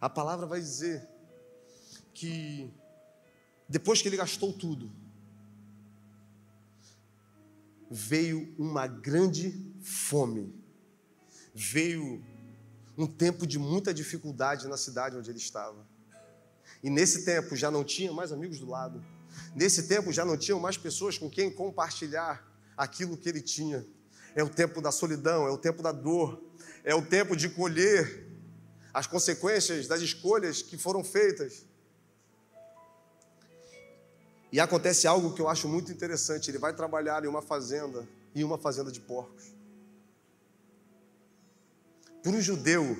a 0.00 0.08
palavra 0.08 0.46
vai 0.46 0.60
dizer 0.60 1.06
que 2.14 2.72
depois 3.74 4.00
que 4.00 4.06
ele 4.06 4.16
gastou 4.16 4.52
tudo, 4.52 4.88
veio 7.90 8.54
uma 8.56 8.86
grande 8.86 9.52
fome. 9.82 10.54
Veio 11.52 12.24
um 12.96 13.04
tempo 13.04 13.44
de 13.44 13.58
muita 13.58 13.92
dificuldade 13.92 14.68
na 14.68 14.76
cidade 14.76 15.16
onde 15.16 15.28
ele 15.28 15.40
estava. 15.40 15.84
E 16.84 16.88
nesse 16.88 17.24
tempo 17.24 17.56
já 17.56 17.68
não 17.68 17.82
tinha 17.82 18.12
mais 18.12 18.30
amigos 18.30 18.60
do 18.60 18.66
lado. 18.70 19.04
Nesse 19.56 19.88
tempo 19.88 20.12
já 20.12 20.24
não 20.24 20.36
tinham 20.36 20.60
mais 20.60 20.76
pessoas 20.76 21.18
com 21.18 21.28
quem 21.28 21.50
compartilhar 21.50 22.48
aquilo 22.76 23.16
que 23.16 23.28
ele 23.28 23.42
tinha 23.42 23.84
é 24.36 24.44
o 24.44 24.48
tempo 24.48 24.80
da 24.80 24.92
solidão, 24.92 25.48
é 25.48 25.50
o 25.50 25.58
tempo 25.58 25.82
da 25.82 25.90
dor, 25.90 26.40
é 26.84 26.94
o 26.94 27.04
tempo 27.04 27.34
de 27.36 27.48
colher 27.48 28.24
as 28.92 29.08
consequências 29.08 29.88
das 29.88 30.00
escolhas 30.00 30.62
que 30.62 30.78
foram 30.78 31.02
feitas. 31.02 31.66
E 34.54 34.60
acontece 34.60 35.04
algo 35.08 35.34
que 35.34 35.42
eu 35.42 35.48
acho 35.48 35.68
muito 35.68 35.90
interessante: 35.90 36.48
ele 36.48 36.58
vai 36.58 36.72
trabalhar 36.72 37.24
em 37.24 37.26
uma 37.26 37.42
fazenda, 37.42 38.08
em 38.32 38.44
uma 38.44 38.56
fazenda 38.56 38.92
de 38.92 39.00
porcos. 39.00 39.52
Para 42.22 42.30
um 42.30 42.40
judeu, 42.40 42.96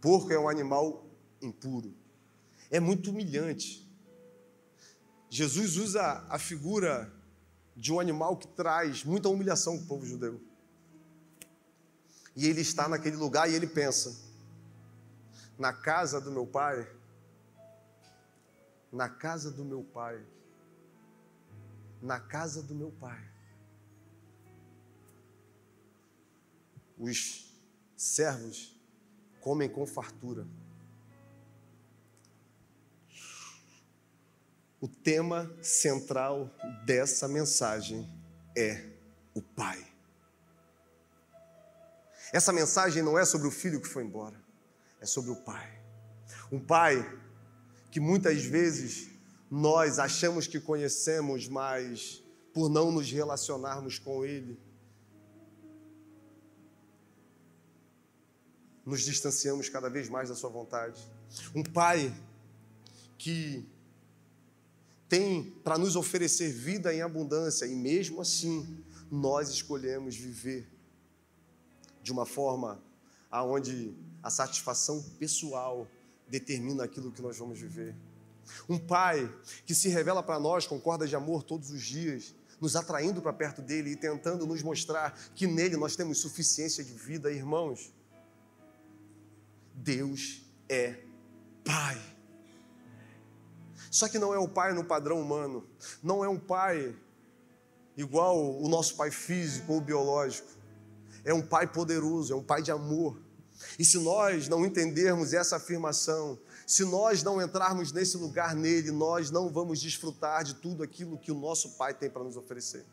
porco 0.00 0.32
é 0.32 0.38
um 0.38 0.48
animal 0.48 1.04
impuro, 1.42 1.94
é 2.70 2.80
muito 2.80 3.10
humilhante. 3.10 3.86
Jesus 5.28 5.76
usa 5.76 6.24
a 6.30 6.38
figura 6.38 7.12
de 7.76 7.92
um 7.92 8.00
animal 8.00 8.38
que 8.38 8.48
traz 8.48 9.04
muita 9.04 9.28
humilhação 9.28 9.76
para 9.76 9.84
o 9.84 9.86
povo 9.86 10.06
judeu. 10.06 10.40
E 12.34 12.46
ele 12.46 12.62
está 12.62 12.88
naquele 12.88 13.16
lugar 13.16 13.50
e 13.50 13.54
ele 13.54 13.66
pensa: 13.66 14.18
na 15.58 15.74
casa 15.74 16.18
do 16.22 16.32
meu 16.32 16.46
pai, 16.46 16.88
na 18.96 19.10
casa 19.10 19.50
do 19.50 19.62
meu 19.62 19.84
pai, 19.84 20.24
na 22.00 22.18
casa 22.18 22.62
do 22.62 22.74
meu 22.74 22.90
pai, 22.90 23.30
os 26.98 27.54
servos 27.94 28.74
comem 29.42 29.68
com 29.68 29.86
fartura. 29.86 30.46
O 34.80 34.88
tema 34.88 35.54
central 35.62 36.50
dessa 36.86 37.28
mensagem 37.28 38.08
é 38.56 38.92
o 39.34 39.42
Pai. 39.42 39.84
Essa 42.32 42.52
mensagem 42.52 43.02
não 43.02 43.18
é 43.18 43.24
sobre 43.24 43.46
o 43.46 43.50
filho 43.50 43.80
que 43.80 43.88
foi 43.88 44.04
embora, 44.04 44.40
é 45.00 45.06
sobre 45.06 45.30
o 45.30 45.36
Pai. 45.36 45.82
Um 46.50 46.58
Pai 46.58 47.25
que 47.96 48.00
muitas 48.00 48.44
vezes 48.44 49.08
nós 49.50 49.98
achamos 49.98 50.46
que 50.46 50.60
conhecemos, 50.60 51.48
mas 51.48 52.22
por 52.52 52.68
não 52.68 52.92
nos 52.92 53.10
relacionarmos 53.10 53.98
com 53.98 54.22
Ele, 54.22 54.60
nos 58.84 59.00
distanciamos 59.00 59.70
cada 59.70 59.88
vez 59.88 60.10
mais 60.10 60.28
da 60.28 60.34
Sua 60.34 60.50
vontade. 60.50 61.10
Um 61.54 61.62
Pai 61.62 62.14
que 63.16 63.66
tem 65.08 65.44
para 65.64 65.78
nos 65.78 65.96
oferecer 65.96 66.52
vida 66.52 66.92
em 66.92 67.00
abundância 67.00 67.64
e 67.64 67.74
mesmo 67.74 68.20
assim 68.20 68.84
nós 69.10 69.48
escolhemos 69.48 70.14
viver 70.14 70.68
de 72.02 72.12
uma 72.12 72.26
forma 72.26 72.78
aonde 73.30 73.96
a 74.22 74.28
satisfação 74.28 75.02
pessoal 75.18 75.88
determina 76.28 76.84
aquilo 76.84 77.12
que 77.12 77.22
nós 77.22 77.36
vamos 77.38 77.58
viver. 77.58 77.94
Um 78.68 78.78
pai 78.78 79.32
que 79.64 79.74
se 79.74 79.88
revela 79.88 80.22
para 80.22 80.38
nós 80.38 80.66
com 80.66 80.80
cordas 80.80 81.08
de 81.08 81.16
amor 81.16 81.42
todos 81.42 81.70
os 81.70 81.82
dias, 81.82 82.34
nos 82.60 82.76
atraindo 82.76 83.20
para 83.20 83.32
perto 83.32 83.60
dele 83.60 83.90
e 83.90 83.96
tentando 83.96 84.46
nos 84.46 84.62
mostrar 84.62 85.18
que 85.34 85.46
nele 85.46 85.76
nós 85.76 85.96
temos 85.96 86.18
suficiência 86.18 86.82
de 86.82 86.92
vida, 86.92 87.30
irmãos. 87.30 87.92
Deus 89.74 90.42
é 90.68 91.02
Pai. 91.64 92.00
Só 93.90 94.08
que 94.08 94.18
não 94.18 94.32
é 94.32 94.38
o 94.38 94.48
Pai 94.48 94.72
no 94.72 94.84
padrão 94.84 95.20
humano, 95.20 95.66
não 96.02 96.24
é 96.24 96.28
um 96.28 96.38
Pai 96.38 96.94
igual 97.96 98.62
o 98.62 98.68
nosso 98.68 98.96
Pai 98.96 99.10
físico 99.10 99.72
ou 99.72 99.80
biológico. 99.80 100.48
É 101.24 101.34
um 101.34 101.42
Pai 101.42 101.66
poderoso, 101.66 102.32
é 102.32 102.36
um 102.36 102.42
Pai 102.42 102.62
de 102.62 102.70
amor. 102.70 103.20
E 103.78 103.84
se 103.84 103.98
nós 103.98 104.48
não 104.48 104.64
entendermos 104.64 105.32
essa 105.32 105.56
afirmação, 105.56 106.38
se 106.66 106.84
nós 106.84 107.22
não 107.22 107.40
entrarmos 107.40 107.92
nesse 107.92 108.16
lugar 108.16 108.54
nele, 108.54 108.90
nós 108.90 109.30
não 109.30 109.48
vamos 109.48 109.80
desfrutar 109.80 110.44
de 110.44 110.54
tudo 110.54 110.82
aquilo 110.82 111.18
que 111.18 111.30
o 111.30 111.38
nosso 111.38 111.70
Pai 111.76 111.94
tem 111.94 112.10
para 112.10 112.24
nos 112.24 112.36
oferecer. 112.36 112.84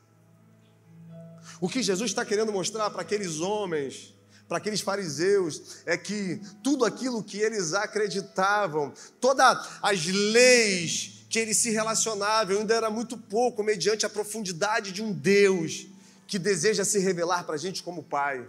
O 1.59 1.67
que 1.67 1.83
Jesus 1.83 2.11
está 2.11 2.23
querendo 2.23 2.51
mostrar 2.51 2.89
para 2.89 3.01
aqueles 3.01 3.39
homens, 3.39 4.13
para 4.47 4.57
aqueles 4.57 4.81
fariseus, 4.81 5.77
é 5.85 5.97
que 5.97 6.41
tudo 6.63 6.85
aquilo 6.85 7.23
que 7.23 7.37
eles 7.37 7.73
acreditavam, 7.73 8.93
todas 9.19 9.67
as 9.81 10.05
leis 10.05 11.25
que 11.29 11.39
eles 11.39 11.57
se 11.57 11.71
relacionavam, 11.71 12.59
ainda 12.59 12.75
era 12.75 12.89
muito 12.91 13.17
pouco 13.17 13.63
mediante 13.63 14.05
a 14.05 14.09
profundidade 14.09 14.91
de 14.91 15.01
um 15.01 15.11
Deus 15.11 15.87
que 16.27 16.37
deseja 16.37 16.85
se 16.85 16.99
revelar 16.99 17.43
para 17.43 17.55
a 17.55 17.57
gente 17.57 17.81
como 17.81 18.03
Pai. 18.03 18.47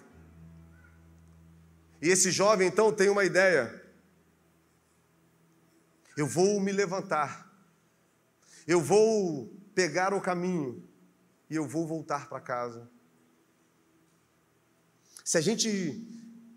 E 2.05 2.11
esse 2.11 2.31
jovem 2.31 2.69
então 2.69 2.93
tem 2.93 3.09
uma 3.09 3.25
ideia. 3.25 3.83
Eu 6.19 6.27
vou 6.27 6.61
me 6.61 6.71
levantar, 6.71 7.51
eu 8.67 8.79
vou 8.79 9.51
pegar 9.75 10.13
o 10.13 10.21
caminho 10.21 10.87
e 11.49 11.55
eu 11.55 11.67
vou 11.67 11.87
voltar 11.87 12.29
para 12.29 12.43
casa. 12.43 12.87
Se 15.25 15.39
a 15.39 15.41
gente 15.41 16.07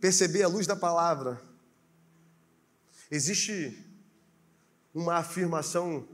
perceber 0.01 0.43
a 0.43 0.49
luz 0.49 0.67
da 0.67 0.75
palavra, 0.75 1.41
existe 3.10 3.81
uma 4.93 5.15
afirmação 5.15 6.05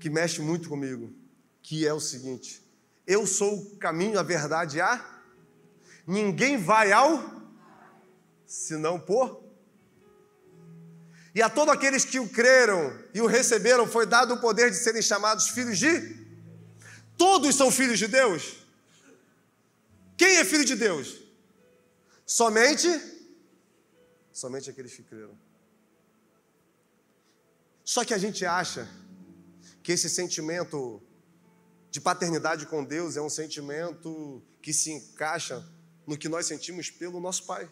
que 0.00 0.10
mexe 0.10 0.40
muito 0.40 0.68
comigo, 0.68 1.14
que 1.62 1.86
é 1.86 1.94
o 1.94 2.00
seguinte: 2.00 2.60
eu 3.06 3.24
sou 3.24 3.56
o 3.56 3.76
caminho, 3.76 4.18
a 4.18 4.24
verdade, 4.24 4.80
a 4.80 5.22
ninguém 6.04 6.56
vai 6.56 6.90
ao 6.90 7.37
senão 8.48 8.98
por 8.98 9.48
e 11.38 11.42
a 11.42 11.48
todos 11.48 11.72
aqueles 11.72 12.04
que 12.04 12.18
o 12.18 12.28
creram 12.28 12.98
e 13.14 13.20
o 13.20 13.26
receberam 13.26 13.86
foi 13.86 14.04
dado 14.04 14.34
o 14.34 14.40
poder 14.40 14.72
de 14.72 14.76
serem 14.76 15.00
chamados 15.00 15.50
filhos 15.50 15.78
de. 15.78 16.26
Todos 17.16 17.54
são 17.54 17.70
filhos 17.70 17.96
de 17.96 18.08
Deus. 18.08 18.56
Quem 20.16 20.38
é 20.38 20.44
filho 20.44 20.64
de 20.64 20.74
Deus? 20.74 21.20
Somente. 22.26 22.88
Somente 24.32 24.68
aqueles 24.68 24.92
que 24.96 25.04
creram. 25.04 25.38
Só 27.84 28.04
que 28.04 28.12
a 28.12 28.18
gente 28.18 28.44
acha 28.44 28.88
que 29.80 29.92
esse 29.92 30.10
sentimento 30.10 31.00
de 31.88 32.00
paternidade 32.00 32.66
com 32.66 32.84
Deus 32.84 33.16
é 33.16 33.22
um 33.22 33.30
sentimento 33.30 34.42
que 34.60 34.72
se 34.72 34.90
encaixa 34.90 35.64
no 36.04 36.18
que 36.18 36.28
nós 36.28 36.46
sentimos 36.46 36.90
pelo 36.90 37.20
nosso 37.20 37.44
Pai. 37.44 37.70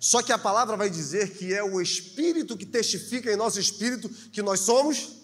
Só 0.00 0.22
que 0.22 0.32
a 0.32 0.38
palavra 0.38 0.76
vai 0.76 0.90
dizer 0.90 1.36
que 1.36 1.52
é 1.52 1.62
o 1.62 1.80
Espírito 1.80 2.56
que 2.56 2.66
testifica 2.66 3.32
em 3.32 3.36
nosso 3.36 3.58
espírito 3.58 4.08
que 4.30 4.42
nós 4.42 4.60
somos 4.60 5.22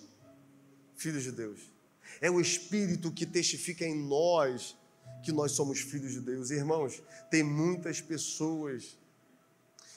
filhos 0.96 1.22
de 1.22 1.32
Deus. 1.32 1.60
É 2.20 2.30
o 2.30 2.40
Espírito 2.40 3.12
que 3.12 3.26
testifica 3.26 3.84
em 3.84 3.96
nós 4.06 4.76
que 5.22 5.32
nós 5.32 5.52
somos 5.52 5.80
filhos 5.80 6.12
de 6.12 6.20
Deus. 6.20 6.50
Irmãos, 6.50 7.02
tem 7.30 7.42
muitas 7.42 8.00
pessoas 8.00 8.96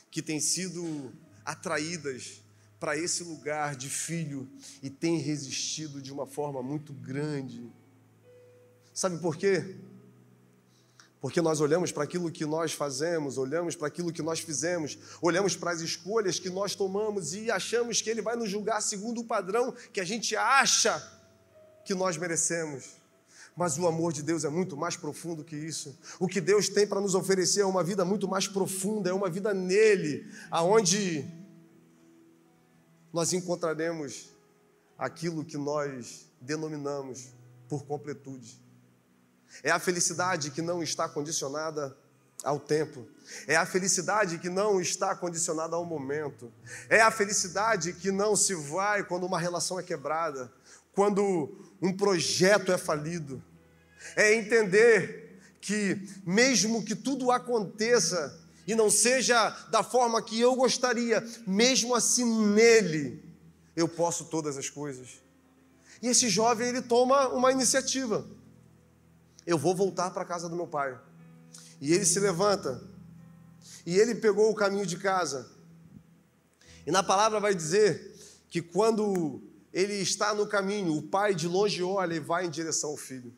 que 0.09 0.21
têm 0.21 0.39
sido 0.39 1.13
atraídas 1.45 2.41
para 2.79 2.97
esse 2.97 3.23
lugar 3.23 3.75
de 3.75 3.89
filho 3.89 4.49
e 4.81 4.89
têm 4.89 5.17
resistido 5.17 6.01
de 6.01 6.11
uma 6.11 6.25
forma 6.25 6.63
muito 6.63 6.93
grande. 6.93 7.71
Sabe 8.93 9.19
por 9.19 9.37
quê? 9.37 9.77
Porque 11.21 11.39
nós 11.39 11.61
olhamos 11.61 11.91
para 11.91 12.03
aquilo 12.03 12.31
que 12.31 12.47
nós 12.47 12.73
fazemos, 12.73 13.37
olhamos 13.37 13.75
para 13.75 13.87
aquilo 13.87 14.11
que 14.11 14.23
nós 14.23 14.39
fizemos, 14.39 14.97
olhamos 15.21 15.55
para 15.55 15.69
as 15.69 15.79
escolhas 15.79 16.39
que 16.39 16.49
nós 16.49 16.73
tomamos 16.73 17.35
e 17.35 17.51
achamos 17.51 18.01
que 18.01 18.09
Ele 18.09 18.23
vai 18.23 18.35
nos 18.35 18.49
julgar 18.49 18.81
segundo 18.81 19.21
o 19.21 19.23
padrão 19.23 19.71
que 19.93 20.01
a 20.01 20.03
gente 20.03 20.35
acha 20.35 20.99
que 21.85 21.93
nós 21.93 22.17
merecemos. 22.17 22.95
Mas 23.55 23.77
o 23.77 23.85
amor 23.85 24.11
de 24.11 24.23
Deus 24.23 24.43
é 24.45 24.49
muito 24.49 24.75
mais 24.75 24.95
profundo 24.95 25.43
que 25.43 25.55
isso. 25.55 25.95
O 26.19 26.27
que 26.27 26.41
Deus 26.41 26.67
tem 26.67 26.87
para 26.87 26.99
nos 26.99 27.13
oferecer 27.13 27.61
é 27.61 27.65
uma 27.65 27.83
vida 27.83 28.03
muito 28.03 28.27
mais 28.27 28.47
profunda, 28.47 29.11
é 29.11 29.13
uma 29.13 29.29
vida 29.29 29.53
nele, 29.53 30.27
aonde 30.49 31.23
nós 33.13 33.31
encontraremos 33.31 34.29
aquilo 34.97 35.45
que 35.45 35.57
nós 35.57 36.25
denominamos 36.39 37.27
por 37.67 37.85
completude. 37.85 38.59
É 39.63 39.71
a 39.71 39.79
felicidade 39.79 40.51
que 40.51 40.61
não 40.61 40.81
está 40.81 41.07
condicionada 41.07 41.95
ao 42.43 42.59
tempo. 42.59 43.07
É 43.47 43.55
a 43.55 43.65
felicidade 43.65 44.37
que 44.39 44.49
não 44.49 44.81
está 44.81 45.15
condicionada 45.15 45.75
ao 45.75 45.85
momento. 45.85 46.51
É 46.89 47.01
a 47.01 47.11
felicidade 47.11 47.93
que 47.93 48.11
não 48.11 48.35
se 48.35 48.55
vai 48.55 49.03
quando 49.03 49.25
uma 49.25 49.39
relação 49.39 49.79
é 49.79 49.83
quebrada, 49.83 50.51
quando 50.93 51.55
um 51.81 51.95
projeto 51.95 52.71
é 52.71 52.77
falido. 52.77 53.41
É 54.15 54.33
entender 54.33 55.39
que, 55.59 56.01
mesmo 56.25 56.83
que 56.83 56.95
tudo 56.95 57.31
aconteça 57.31 58.39
e 58.65 58.73
não 58.73 58.89
seja 58.89 59.49
da 59.69 59.83
forma 59.83 60.21
que 60.21 60.39
eu 60.39 60.55
gostaria, 60.55 61.23
mesmo 61.45 61.93
assim 61.93 62.25
nele 62.53 63.23
eu 63.75 63.87
posso 63.87 64.25
todas 64.25 64.57
as 64.57 64.69
coisas. 64.69 65.21
E 66.01 66.07
esse 66.07 66.27
jovem 66.29 66.69
ele 66.69 66.81
toma 66.81 67.27
uma 67.29 67.51
iniciativa 67.51 68.25
eu 69.45 69.57
vou 69.57 69.75
voltar 69.75 70.11
para 70.11 70.23
a 70.23 70.25
casa 70.25 70.47
do 70.47 70.55
meu 70.55 70.67
pai. 70.67 70.99
E 71.79 71.93
ele 71.93 72.05
se 72.05 72.19
levanta, 72.19 72.81
e 73.85 73.97
ele 73.97 74.15
pegou 74.15 74.49
o 74.49 74.55
caminho 74.55 74.85
de 74.85 74.97
casa. 74.97 75.49
E 76.85 76.91
na 76.91 77.03
palavra 77.03 77.39
vai 77.39 77.53
dizer 77.53 78.15
que 78.49 78.61
quando 78.61 79.41
ele 79.73 79.95
está 79.95 80.33
no 80.33 80.47
caminho, 80.47 80.95
o 80.95 81.01
pai 81.01 81.33
de 81.33 81.47
longe 81.47 81.81
olha 81.81 82.13
e 82.13 82.19
vai 82.19 82.45
em 82.45 82.49
direção 82.49 82.91
ao 82.91 82.97
filho. 82.97 83.33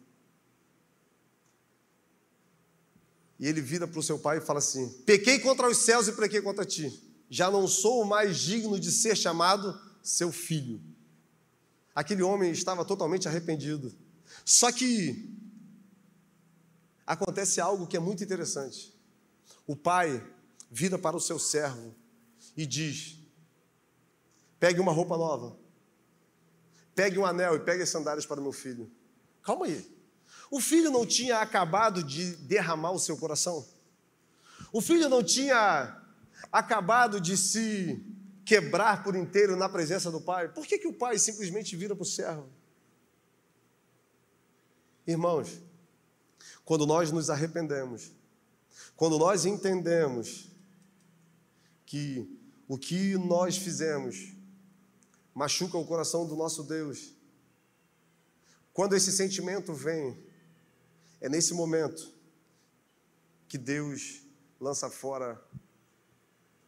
E 3.39 3.47
ele 3.47 3.61
vira 3.61 3.87
para 3.87 3.99
o 3.99 4.03
seu 4.03 4.17
pai 4.17 4.37
e 4.37 4.41
fala 4.41 4.59
assim: 4.59 4.89
Pequei 5.05 5.39
contra 5.39 5.69
os 5.69 5.77
céus 5.77 6.07
e 6.07 6.13
pequei 6.13 6.41
contra 6.41 6.65
ti. 6.65 7.01
Já 7.29 7.49
não 7.49 7.67
sou 7.67 8.05
mais 8.05 8.37
digno 8.37 8.79
de 8.79 8.91
ser 8.91 9.17
chamado 9.17 9.79
seu 10.01 10.31
filho. 10.31 10.81
Aquele 11.95 12.23
homem 12.23 12.51
estava 12.51 12.83
totalmente 12.83 13.27
arrependido. 13.27 13.93
Só 14.45 14.71
que 14.71 15.29
acontece 17.13 17.61
algo 17.61 17.87
que 17.87 17.97
é 17.97 17.99
muito 17.99 18.23
interessante. 18.23 18.93
O 19.65 19.75
pai 19.75 20.25
vira 20.69 20.97
para 20.97 21.15
o 21.15 21.21
seu 21.21 21.39
servo 21.39 21.95
e 22.57 22.65
diz: 22.65 23.17
pegue 24.59 24.79
uma 24.79 24.91
roupa 24.91 25.17
nova, 25.17 25.57
pegue 26.93 27.17
um 27.17 27.25
anel 27.25 27.55
e 27.55 27.59
pegue 27.59 27.83
as 27.83 27.89
sandálias 27.89 28.25
para 28.25 28.39
o 28.39 28.43
meu 28.43 28.51
filho. 28.51 28.91
Calma 29.41 29.65
aí. 29.65 29.91
O 30.49 30.59
filho 30.59 30.91
não 30.91 31.05
tinha 31.05 31.39
acabado 31.39 32.03
de 32.03 32.35
derramar 32.35 32.91
o 32.91 32.99
seu 32.99 33.17
coração? 33.17 33.65
O 34.71 34.81
filho 34.81 35.09
não 35.09 35.23
tinha 35.23 35.99
acabado 36.51 37.19
de 37.19 37.37
se 37.37 38.05
quebrar 38.45 39.03
por 39.03 39.15
inteiro 39.15 39.55
na 39.55 39.69
presença 39.69 40.11
do 40.11 40.21
pai? 40.21 40.49
Por 40.49 40.65
que, 40.65 40.77
que 40.77 40.87
o 40.87 40.93
pai 40.93 41.17
simplesmente 41.17 41.75
vira 41.75 41.95
para 41.95 42.03
o 42.03 42.05
servo? 42.05 42.49
Irmãos, 45.05 45.61
quando 46.65 46.85
nós 46.85 47.11
nos 47.11 47.29
arrependemos, 47.29 48.11
quando 48.95 49.17
nós 49.17 49.45
entendemos 49.45 50.49
que 51.85 52.39
o 52.67 52.77
que 52.77 53.17
nós 53.17 53.57
fizemos 53.57 54.33
machuca 55.33 55.77
o 55.77 55.85
coração 55.85 56.25
do 56.25 56.35
nosso 56.35 56.63
Deus, 56.63 57.13
quando 58.73 58.95
esse 58.95 59.11
sentimento 59.11 59.73
vem, 59.73 60.17
é 61.21 61.29
nesse 61.29 61.53
momento 61.53 62.11
que 63.47 63.57
Deus 63.57 64.23
lança 64.59 64.89
fora 64.89 65.39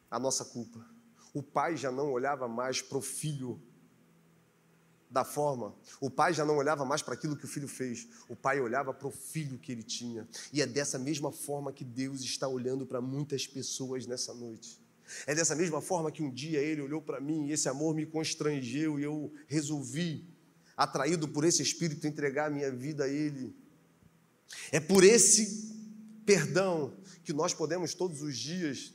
a 0.10 0.20
nossa 0.20 0.46
culpa. 0.46 0.86
O 1.34 1.42
pai 1.42 1.76
já 1.76 1.92
não 1.92 2.12
olhava 2.12 2.48
mais 2.48 2.82
para 2.82 2.98
o 2.98 3.02
filho 3.02 3.60
da 5.10 5.24
forma. 5.24 5.76
O 6.00 6.10
pai 6.10 6.34
já 6.34 6.44
não 6.44 6.58
olhava 6.58 6.84
mais 6.86 7.02
para 7.02 7.14
aquilo 7.14 7.36
que 7.36 7.46
o 7.46 7.48
filho 7.48 7.68
fez, 7.68 8.08
o 8.28 8.36
pai 8.36 8.60
olhava 8.60 8.94
para 8.94 9.08
o 9.08 9.12
filho 9.12 9.58
que 9.58 9.72
ele 9.72 9.84
tinha. 9.84 10.28
E 10.52 10.62
é 10.62 10.66
dessa 10.66 10.98
mesma 10.98 11.32
forma 11.32 11.72
que 11.72 11.84
Deus 11.84 12.22
está 12.22 12.48
olhando 12.48 12.86
para 12.86 13.02
muitas 13.02 13.48
pessoas 13.48 14.06
nessa 14.06 14.34
noite. 14.34 14.80
É 15.28 15.36
dessa 15.36 15.56
mesma 15.56 15.82
forma 15.82 16.12
que 16.12 16.24
um 16.24 16.32
dia 16.32 16.60
ele 16.60 16.82
olhou 16.82 17.02
para 17.02 17.22
mim 17.22 17.48
e 17.48 17.52
esse 17.52 17.70
amor 17.70 17.94
me 17.94 18.06
constrangeu 18.06 19.00
e 19.00 19.04
eu 19.04 19.32
resolvi, 19.48 20.28
atraído 20.76 21.28
por 21.28 21.46
esse 21.46 21.62
espírito, 21.62 22.08
entregar 22.08 22.48
a 22.48 22.50
minha 22.50 22.72
vida 22.72 23.06
a 23.06 23.08
ele. 23.08 23.56
É 24.72 24.80
por 24.80 25.04
esse 25.04 25.74
perdão 26.26 26.98
que 27.24 27.34
nós 27.34 27.54
podemos 27.54 27.94
todos 27.94 28.22
os 28.22 28.38
dias 28.38 28.94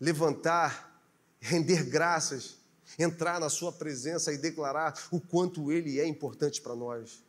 levantar, 0.00 1.00
render 1.40 1.84
graças 1.84 2.63
entrar 2.98 3.40
na 3.40 3.48
Sua 3.48 3.72
presença 3.72 4.32
e 4.32 4.38
declarar 4.38 4.94
o 5.10 5.20
quanto 5.20 5.70
Ele 5.72 6.00
é 6.00 6.06
importante 6.06 6.60
para 6.60 6.74
nós. 6.74 7.22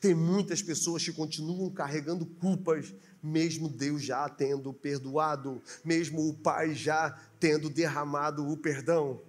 Tem 0.00 0.14
muitas 0.14 0.62
pessoas 0.62 1.04
que 1.04 1.12
continuam 1.12 1.68
carregando 1.70 2.24
culpas, 2.24 2.94
mesmo 3.22 3.68
Deus 3.68 4.02
já 4.02 4.28
tendo 4.28 4.72
perdoado, 4.72 5.60
mesmo 5.84 6.28
o 6.28 6.34
Pai 6.34 6.74
já 6.74 7.18
tendo 7.40 7.68
derramado 7.68 8.48
o 8.48 8.56
perdão. 8.56 9.20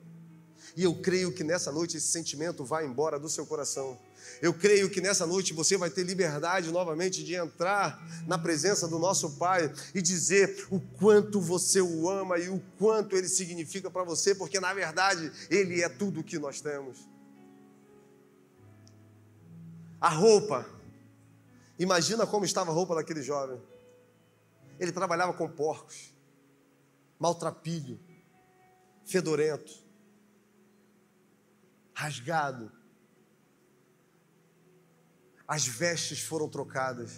E 0.76 0.84
eu 0.84 0.96
creio 0.96 1.32
que 1.32 1.44
nessa 1.44 1.72
noite 1.72 1.98
esse 1.98 2.08
sentimento 2.08 2.64
vai 2.64 2.86
embora 2.86 3.20
do 3.20 3.30
seu 3.30 3.46
coração. 3.46 3.98
Eu 4.42 4.54
creio 4.54 4.90
que 4.90 5.00
nessa 5.00 5.26
noite 5.26 5.54
você 5.54 5.78
vai 5.78 5.90
ter 5.90 6.04
liberdade 6.04 6.72
novamente 6.72 7.24
de 7.24 7.36
entrar 7.36 8.02
na 8.28 8.38
presença 8.38 8.88
do 8.88 9.00
nosso 9.00 9.38
Pai 9.38 9.74
e 9.96 10.02
dizer 10.02 10.68
o 10.70 10.80
quanto 10.80 11.40
você 11.40 11.82
o 11.82 12.10
ama 12.10 12.38
e 12.38 12.50
o 12.50 12.62
quanto 12.78 13.16
ele 13.16 13.28
significa 13.28 13.90
para 13.90 14.04
você, 14.04 14.36
porque 14.36 14.60
na 14.60 14.74
verdade 14.74 15.32
ele 15.50 15.82
é 15.82 15.90
tudo 15.90 16.20
o 16.20 16.24
que 16.24 16.38
nós 16.38 16.60
temos. 16.60 17.08
A 20.00 20.10
roupa, 20.10 20.66
imagina 21.80 22.28
como 22.28 22.44
estava 22.44 22.72
a 22.72 22.74
roupa 22.74 22.96
daquele 22.96 23.22
jovem. 23.22 23.62
Ele 24.80 24.92
trabalhava 24.92 25.34
com 25.34 25.48
porcos, 25.48 26.14
maltrapilho, 27.18 27.98
fedorento, 29.06 29.72
rasgado 31.94 32.83
as 35.48 35.66
vestes 35.66 36.22
foram 36.22 36.48
trocadas. 36.48 37.12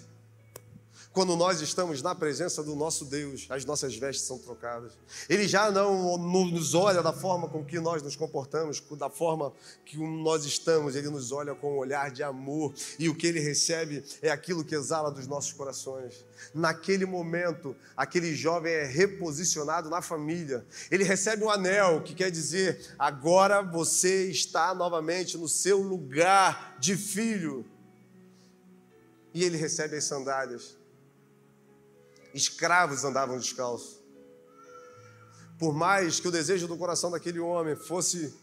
Quando 1.16 1.34
nós 1.38 1.62
estamos 1.62 2.02
na 2.02 2.14
presença 2.14 2.62
do 2.62 2.76
nosso 2.76 3.06
Deus, 3.06 3.48
as 3.50 3.64
nossas 3.64 3.96
vestes 3.96 4.26
são 4.26 4.38
trocadas. 4.38 4.92
Ele 5.30 5.48
já 5.48 5.72
não 5.72 6.18
nos 6.18 6.74
olha 6.74 7.02
da 7.02 7.14
forma 7.14 7.48
com 7.48 7.64
que 7.64 7.80
nós 7.80 8.04
nos 8.04 8.18
comportamos, 8.18 8.84
da 8.98 9.10
forma 9.10 9.54
que 9.86 9.98
nós 9.98 10.44
estamos, 10.44 10.94
ele 10.94 11.10
nos 11.10 11.32
olha 11.32 11.56
com 11.56 11.76
um 11.76 11.78
olhar 11.78 12.12
de 12.12 12.22
amor, 12.22 12.74
e 13.00 13.08
o 13.08 13.16
que 13.16 13.28
ele 13.28 13.40
recebe 13.40 14.04
é 14.22 14.30
aquilo 14.30 14.66
que 14.66 14.76
exala 14.76 15.10
dos 15.10 15.26
nossos 15.26 15.54
corações. 15.54 16.26
Naquele 16.54 17.06
momento, 17.06 17.74
aquele 17.96 18.36
jovem 18.36 18.74
é 18.74 18.84
reposicionado 18.84 19.90
na 19.90 20.02
família. 20.02 20.66
Ele 20.92 21.06
recebe 21.06 21.46
um 21.46 21.50
anel, 21.50 22.02
que 22.02 22.14
quer 22.14 22.30
dizer: 22.30 22.94
agora 23.00 23.62
você 23.62 24.30
está 24.30 24.76
novamente 24.76 25.38
no 25.38 25.48
seu 25.48 25.82
lugar 25.82 26.76
de 26.78 26.98
filho 26.98 27.66
e 29.36 29.43
ele 29.43 29.58
recebe 29.58 29.98
as 29.98 30.06
sandálias. 30.06 30.78
Escravos 32.34 33.04
andavam 33.04 33.38
descalços. 33.38 34.02
Por 35.60 35.74
mais 35.74 36.21
que 36.21 36.28
o 36.30 36.32
desejo 36.32 36.69
do 36.69 36.78
coração 36.78 37.12
daquele 37.12 37.41
homem 37.41 37.76
fosse 37.76 38.34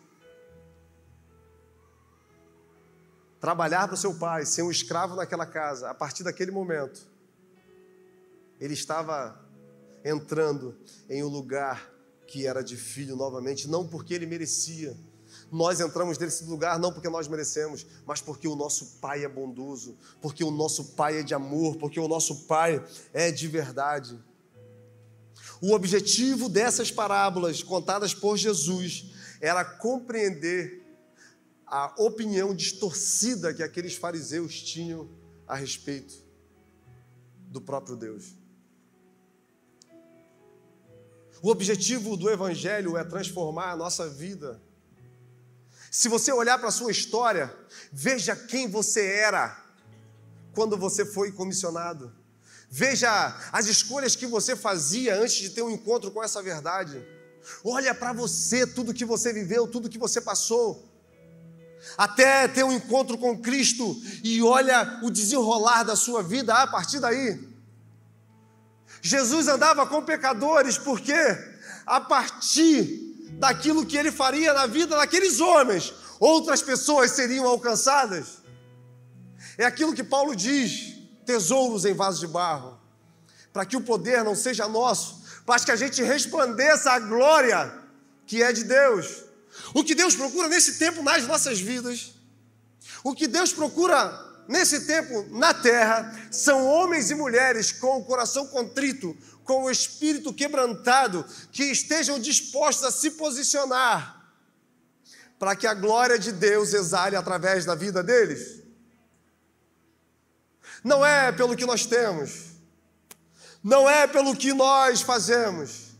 trabalhar 3.40 3.86
para 3.86 3.94
o 3.94 3.96
seu 3.96 4.14
pai, 4.14 4.44
ser 4.44 4.62
um 4.62 4.70
escravo 4.70 5.16
naquela 5.16 5.46
casa, 5.46 5.88
a 5.88 5.94
partir 5.94 6.24
daquele 6.24 6.50
momento, 6.50 7.06
ele 8.60 8.74
estava 8.74 9.40
entrando 10.04 10.76
em 11.08 11.24
um 11.24 11.28
lugar 11.28 11.90
que 12.26 12.46
era 12.46 12.62
de 12.62 12.76
filho 12.76 13.16
novamente, 13.16 13.66
não 13.66 13.88
porque 13.88 14.12
ele 14.12 14.26
merecia, 14.26 14.94
nós 15.52 15.80
entramos 15.80 16.16
nesse 16.16 16.44
lugar 16.44 16.78
não 16.78 16.90
porque 16.90 17.10
nós 17.10 17.28
merecemos, 17.28 17.84
mas 18.06 18.22
porque 18.22 18.48
o 18.48 18.56
nosso 18.56 18.98
Pai 19.02 19.22
é 19.22 19.28
bondoso, 19.28 19.98
porque 20.18 20.42
o 20.42 20.50
nosso 20.50 20.96
Pai 20.96 21.18
é 21.18 21.22
de 21.22 21.34
amor, 21.34 21.76
porque 21.76 22.00
o 22.00 22.08
nosso 22.08 22.46
Pai 22.46 22.82
é 23.12 23.30
de 23.30 23.46
verdade. 23.48 24.18
O 25.60 25.74
objetivo 25.74 26.48
dessas 26.48 26.90
parábolas 26.90 27.62
contadas 27.62 28.14
por 28.14 28.38
Jesus 28.38 29.12
era 29.42 29.62
compreender 29.62 30.82
a 31.66 31.94
opinião 31.98 32.54
distorcida 32.54 33.52
que 33.52 33.62
aqueles 33.62 33.94
fariseus 33.94 34.62
tinham 34.62 35.06
a 35.46 35.54
respeito 35.54 36.14
do 37.48 37.60
próprio 37.60 37.94
Deus. 37.94 38.34
O 41.42 41.50
objetivo 41.50 42.16
do 42.16 42.30
Evangelho 42.30 42.96
é 42.96 43.04
transformar 43.04 43.72
a 43.72 43.76
nossa 43.76 44.08
vida 44.08 44.62
se 45.92 46.08
você 46.08 46.32
olhar 46.32 46.58
para 46.58 46.68
a 46.68 46.72
sua 46.72 46.90
história, 46.90 47.54
veja 47.92 48.34
quem 48.34 48.66
você 48.66 49.04
era 49.04 49.62
quando 50.54 50.74
você 50.74 51.04
foi 51.04 51.30
comissionado. 51.30 52.10
Veja 52.70 53.38
as 53.52 53.66
escolhas 53.66 54.16
que 54.16 54.26
você 54.26 54.56
fazia 54.56 55.14
antes 55.20 55.34
de 55.34 55.50
ter 55.50 55.60
um 55.60 55.68
encontro 55.68 56.10
com 56.10 56.24
essa 56.24 56.42
verdade. 56.42 57.06
Olha 57.62 57.94
para 57.94 58.14
você, 58.14 58.66
tudo 58.66 58.94
que 58.94 59.04
você 59.04 59.34
viveu, 59.34 59.68
tudo 59.68 59.90
que 59.90 59.98
você 59.98 60.18
passou. 60.18 60.82
Até 61.98 62.48
ter 62.48 62.64
um 62.64 62.72
encontro 62.72 63.18
com 63.18 63.38
Cristo 63.38 63.94
e 64.24 64.42
olha 64.42 64.98
o 65.02 65.10
desenrolar 65.10 65.82
da 65.82 65.94
sua 65.94 66.22
vida 66.22 66.54
a 66.54 66.66
partir 66.66 67.00
daí. 67.00 67.38
Jesus 69.02 69.46
andava 69.46 69.86
com 69.86 70.02
pecadores 70.02 70.78
porque 70.78 71.12
a 71.84 72.00
partir 72.00 73.01
daquilo 73.38 73.86
que 73.86 73.96
ele 73.96 74.12
faria 74.12 74.52
na 74.52 74.66
vida 74.66 74.96
daqueles 74.96 75.40
homens, 75.40 75.92
outras 76.18 76.62
pessoas 76.62 77.12
seriam 77.12 77.46
alcançadas. 77.46 78.38
É 79.58 79.64
aquilo 79.64 79.94
que 79.94 80.04
Paulo 80.04 80.34
diz: 80.34 80.94
tesouros 81.24 81.84
em 81.84 81.94
vasos 81.94 82.20
de 82.20 82.26
barro, 82.26 82.78
para 83.52 83.66
que 83.66 83.76
o 83.76 83.80
poder 83.80 84.24
não 84.24 84.34
seja 84.34 84.68
nosso, 84.68 85.22
mas 85.46 85.64
que 85.64 85.70
a 85.70 85.76
gente 85.76 86.02
resplandeça 86.02 86.92
a 86.92 86.98
glória 86.98 87.72
que 88.26 88.42
é 88.42 88.52
de 88.52 88.64
Deus. 88.64 89.24
O 89.74 89.84
que 89.84 89.94
Deus 89.94 90.14
procura 90.14 90.48
nesse 90.48 90.78
tempo 90.78 91.02
nas 91.02 91.26
nossas 91.26 91.60
vidas, 91.60 92.14
o 93.04 93.14
que 93.14 93.26
Deus 93.26 93.52
procura 93.52 94.32
nesse 94.48 94.86
tempo 94.86 95.26
na 95.30 95.52
terra, 95.54 96.14
são 96.30 96.66
homens 96.66 97.10
e 97.10 97.14
mulheres 97.14 97.72
com 97.72 97.98
o 97.98 98.04
coração 98.04 98.46
contrito, 98.46 99.16
com 99.44 99.64
o 99.64 99.70
espírito 99.70 100.32
quebrantado, 100.32 101.24
que 101.50 101.64
estejam 101.64 102.18
dispostos 102.18 102.84
a 102.84 102.90
se 102.90 103.12
posicionar 103.12 104.22
para 105.38 105.56
que 105.56 105.66
a 105.66 105.74
glória 105.74 106.16
de 106.18 106.30
Deus 106.30 106.72
exale 106.72 107.16
através 107.16 107.64
da 107.64 107.74
vida 107.74 108.00
deles. 108.00 108.62
Não 110.84 111.04
é 111.04 111.32
pelo 111.32 111.56
que 111.56 111.66
nós 111.66 111.84
temos, 111.84 112.52
não 113.62 113.90
é 113.90 114.06
pelo 114.06 114.36
que 114.36 114.52
nós 114.52 115.02
fazemos, 115.02 115.96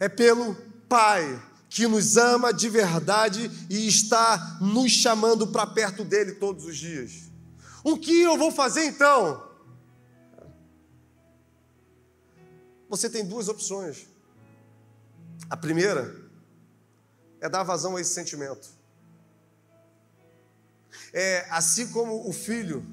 é 0.00 0.08
pelo 0.08 0.56
Pai 0.88 1.42
que 1.68 1.86
nos 1.86 2.16
ama 2.16 2.52
de 2.52 2.68
verdade 2.68 3.50
e 3.70 3.88
está 3.88 4.58
nos 4.60 4.90
chamando 4.92 5.46
para 5.46 5.66
perto 5.66 6.04
dele 6.04 6.32
todos 6.32 6.64
os 6.64 6.76
dias. 6.76 7.30
O 7.82 7.96
que 7.96 8.20
eu 8.22 8.36
vou 8.36 8.50
fazer 8.50 8.84
então? 8.84 9.48
Você 12.88 13.08
tem 13.08 13.26
duas 13.26 13.48
opções. 13.48 14.06
A 15.48 15.56
primeira 15.56 16.14
é 17.40 17.48
dar 17.48 17.62
vazão 17.62 17.96
a 17.96 18.00
esse 18.00 18.14
sentimento. 18.14 18.68
É 21.12 21.46
assim 21.50 21.90
como 21.90 22.28
o 22.28 22.32
filho 22.32 22.84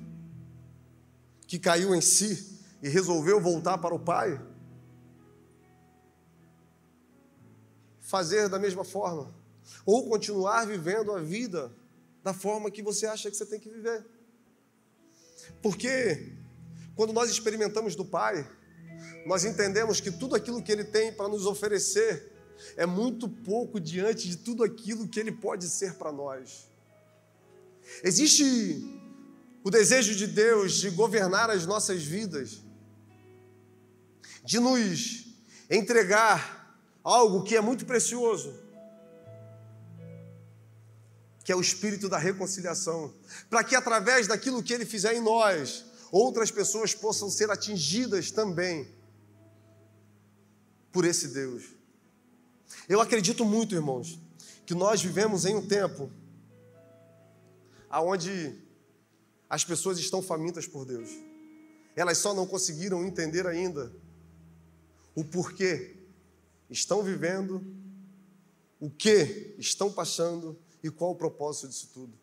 que 1.47 1.59
caiu 1.59 1.93
em 1.93 2.01
si 2.01 2.59
e 2.81 2.89
resolveu 2.89 3.39
voltar 3.39 3.77
para 3.77 3.93
o 3.93 3.99
pai, 3.99 4.39
fazer 7.99 8.49
da 8.49 8.59
mesma 8.59 8.83
forma, 8.83 9.33
ou 9.85 10.07
continuar 10.09 10.65
vivendo 10.65 11.11
a 11.11 11.21
vida 11.21 11.71
da 12.23 12.33
forma 12.33 12.71
que 12.71 12.81
você 12.81 13.05
acha 13.05 13.29
que 13.29 13.37
você 13.37 13.45
tem 13.45 13.59
que 13.59 13.69
viver. 13.69 14.05
Porque 15.61 16.35
quando 16.95 17.13
nós 17.13 17.29
experimentamos 17.29 17.95
do 17.95 18.05
pai, 18.05 18.49
nós 19.25 19.45
entendemos 19.45 19.99
que 19.99 20.11
tudo 20.11 20.35
aquilo 20.35 20.61
que 20.61 20.71
Ele 20.71 20.83
tem 20.83 21.13
para 21.13 21.27
nos 21.27 21.45
oferecer 21.45 22.31
é 22.75 22.85
muito 22.85 23.27
pouco 23.27 23.79
diante 23.79 24.27
de 24.27 24.37
tudo 24.37 24.63
aquilo 24.63 25.07
que 25.07 25.19
Ele 25.19 25.31
pode 25.31 25.67
ser 25.67 25.95
para 25.95 26.11
nós. 26.11 26.69
Existe 28.03 28.99
o 29.63 29.69
desejo 29.69 30.15
de 30.15 30.27
Deus 30.27 30.73
de 30.73 30.89
governar 30.89 31.49
as 31.49 31.65
nossas 31.65 32.03
vidas, 32.03 32.61
de 34.43 34.59
nos 34.59 35.27
entregar 35.69 36.77
algo 37.03 37.43
que 37.43 37.55
é 37.55 37.61
muito 37.61 37.85
precioso, 37.85 38.53
que 41.43 41.51
é 41.51 41.55
o 41.55 41.61
espírito 41.61 42.07
da 42.07 42.17
reconciliação, 42.17 43.13
para 43.49 43.63
que 43.63 43.75
através 43.75 44.27
daquilo 44.27 44.63
que 44.63 44.73
ele 44.73 44.85
fizer 44.85 45.13
em 45.13 45.21
nós, 45.21 45.85
outras 46.11 46.51
pessoas 46.51 46.93
possam 46.93 47.29
ser 47.29 47.49
atingidas 47.49 48.29
também 48.29 48.87
por 50.91 51.05
esse 51.05 51.29
Deus. 51.29 51.63
Eu 52.87 52.99
acredito 52.99 53.45
muito, 53.45 53.73
irmãos, 53.73 54.19
que 54.65 54.75
nós 54.75 55.01
vivemos 55.01 55.45
em 55.45 55.55
um 55.55 55.65
tempo 55.65 56.11
aonde 57.89 58.61
as 59.49 59.63
pessoas 59.63 59.99
estão 59.99 60.21
famintas 60.21 60.67
por 60.67 60.85
Deus. 60.85 61.09
Elas 61.95 62.17
só 62.17 62.33
não 62.33 62.47
conseguiram 62.47 63.05
entender 63.05 63.45
ainda 63.47 63.93
o 65.13 65.23
porquê 65.23 65.97
estão 66.69 67.03
vivendo, 67.03 67.61
o 68.79 68.89
que 68.89 69.55
estão 69.57 69.91
passando 69.91 70.57
e 70.81 70.89
qual 70.89 71.11
o 71.11 71.15
propósito 71.15 71.67
disso 71.67 71.89
tudo. 71.93 72.13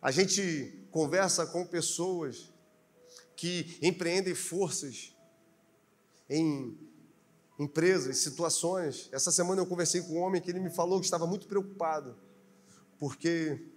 A 0.00 0.10
gente 0.10 0.86
conversa 0.90 1.46
com 1.46 1.66
pessoas 1.66 2.48
que 3.36 3.78
empreendem 3.82 4.34
forças 4.34 5.14
em 6.28 6.76
empresas, 7.58 8.18
situações. 8.18 9.08
Essa 9.12 9.30
semana 9.30 9.60
eu 9.60 9.66
conversei 9.66 10.02
com 10.02 10.14
um 10.14 10.22
homem 10.22 10.40
que 10.40 10.50
ele 10.50 10.60
me 10.60 10.70
falou 10.70 10.98
que 10.98 11.06
estava 11.06 11.26
muito 11.26 11.46
preocupado, 11.46 12.16
porque 12.98 13.70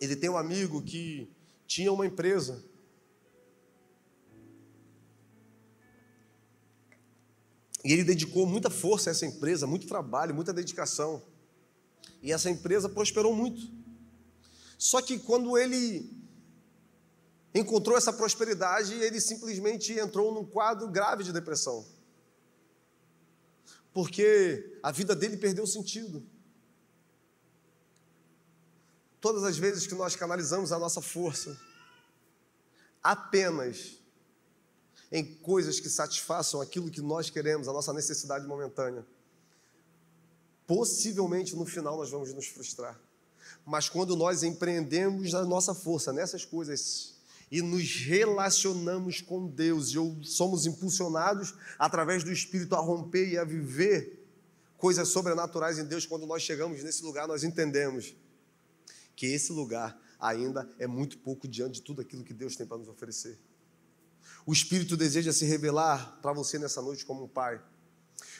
ele 0.00 0.14
tem 0.14 0.30
um 0.30 0.36
amigo 0.36 0.82
que 0.82 1.30
tinha 1.66 1.92
uma 1.92 2.06
empresa. 2.06 2.62
E 7.84 7.92
ele 7.92 8.04
dedicou 8.04 8.46
muita 8.46 8.70
força 8.70 9.10
a 9.10 9.12
essa 9.12 9.26
empresa, 9.26 9.66
muito 9.66 9.88
trabalho, 9.88 10.34
muita 10.34 10.52
dedicação. 10.52 11.22
E 12.22 12.30
essa 12.30 12.48
empresa 12.48 12.88
prosperou 12.88 13.34
muito. 13.34 13.60
Só 14.78 15.02
que 15.02 15.18
quando 15.18 15.58
ele 15.58 16.22
encontrou 17.54 17.96
essa 17.96 18.12
prosperidade, 18.12 18.94
ele 18.94 19.20
simplesmente 19.20 19.92
entrou 19.92 20.32
num 20.32 20.44
quadro 20.44 20.88
grave 20.88 21.24
de 21.24 21.32
depressão 21.32 21.84
porque 23.92 24.78
a 24.82 24.90
vida 24.90 25.14
dele 25.14 25.36
perdeu 25.36 25.66
sentido. 25.66 26.24
Todas 29.20 29.44
as 29.44 29.56
vezes 29.56 29.86
que 29.86 29.94
nós 29.94 30.16
canalizamos 30.16 30.72
a 30.72 30.78
nossa 30.78 31.00
força 31.00 31.56
apenas 33.02 33.98
em 35.10 35.24
coisas 35.24 35.78
que 35.78 35.90
satisfaçam 35.90 36.60
aquilo 36.60 36.90
que 36.90 37.02
nós 37.02 37.28
queremos, 37.28 37.68
a 37.68 37.72
nossa 37.72 37.92
necessidade 37.92 38.46
momentânea, 38.46 39.06
possivelmente 40.66 41.54
no 41.54 41.66
final 41.66 41.96
nós 41.98 42.10
vamos 42.10 42.32
nos 42.32 42.46
frustrar. 42.46 42.98
Mas 43.66 43.88
quando 43.88 44.16
nós 44.16 44.42
empreendemos 44.42 45.34
a 45.34 45.44
nossa 45.44 45.74
força 45.74 46.12
nessas 46.12 46.44
coisas 46.44 47.11
e 47.52 47.60
nos 47.60 47.96
relacionamos 47.96 49.20
com 49.20 49.46
Deus 49.46 49.90
e 49.90 50.24
somos 50.24 50.64
impulsionados 50.64 51.54
através 51.78 52.24
do 52.24 52.32
Espírito 52.32 52.74
a 52.74 52.80
romper 52.80 53.28
e 53.28 53.36
a 53.36 53.44
viver 53.44 54.26
coisas 54.78 55.08
sobrenaturais 55.08 55.78
em 55.78 55.84
Deus, 55.84 56.06
quando 56.06 56.26
nós 56.26 56.42
chegamos 56.42 56.82
nesse 56.82 57.04
lugar, 57.04 57.28
nós 57.28 57.44
entendemos 57.44 58.16
que 59.14 59.26
esse 59.26 59.52
lugar 59.52 60.00
ainda 60.18 60.66
é 60.78 60.86
muito 60.86 61.18
pouco 61.18 61.46
diante 61.46 61.74
de 61.74 61.82
tudo 61.82 62.00
aquilo 62.00 62.24
que 62.24 62.32
Deus 62.32 62.56
tem 62.56 62.66
para 62.66 62.78
nos 62.78 62.88
oferecer. 62.88 63.38
O 64.46 64.52
Espírito 64.54 64.96
deseja 64.96 65.30
se 65.30 65.44
revelar 65.44 66.20
para 66.22 66.32
você 66.32 66.58
nessa 66.58 66.80
noite 66.80 67.04
como 67.04 67.24
um 67.24 67.28
pai. 67.28 67.62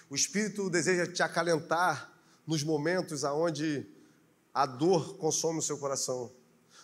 O 0.09 0.15
Espírito 0.15 0.71
deseja 0.71 1.07
te 1.07 1.23
acalentar 1.23 2.19
nos 2.47 2.65
momentos 2.65 3.25
aonde 3.25 3.87
a 4.55 4.65
dor 4.65 5.19
consome 5.19 5.59
o 5.59 5.63
seu 5.63 5.77
coração. 5.77 6.33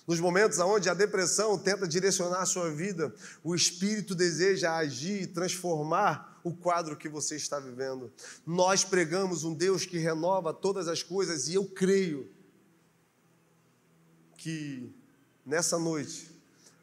Nos 0.09 0.21
momentos 0.21 0.59
onde 0.59 0.88
a 0.88 0.94
depressão 0.94 1.59
tenta 1.59 1.87
direcionar 1.87 2.40
a 2.40 2.47
sua 2.47 2.71
vida, 2.71 3.14
o 3.44 3.55
Espírito 3.55 4.14
deseja 4.14 4.75
agir 4.75 5.21
e 5.21 5.27
transformar 5.27 6.40
o 6.42 6.51
quadro 6.51 6.97
que 6.97 7.11
você 7.11 7.37
está 7.37 7.61
vivendo. 7.61 8.11
Nós 8.47 8.83
pregamos 8.83 9.44
um 9.44 9.53
Deus 9.53 9.85
que 9.85 9.99
renova 9.99 10.55
todas 10.55 10.88
as 10.88 11.03
coisas 11.03 11.49
e 11.49 11.55
eu 11.57 11.66
creio 11.66 12.27
que 14.38 14.90
nessa 15.44 15.79
noite 15.79 16.35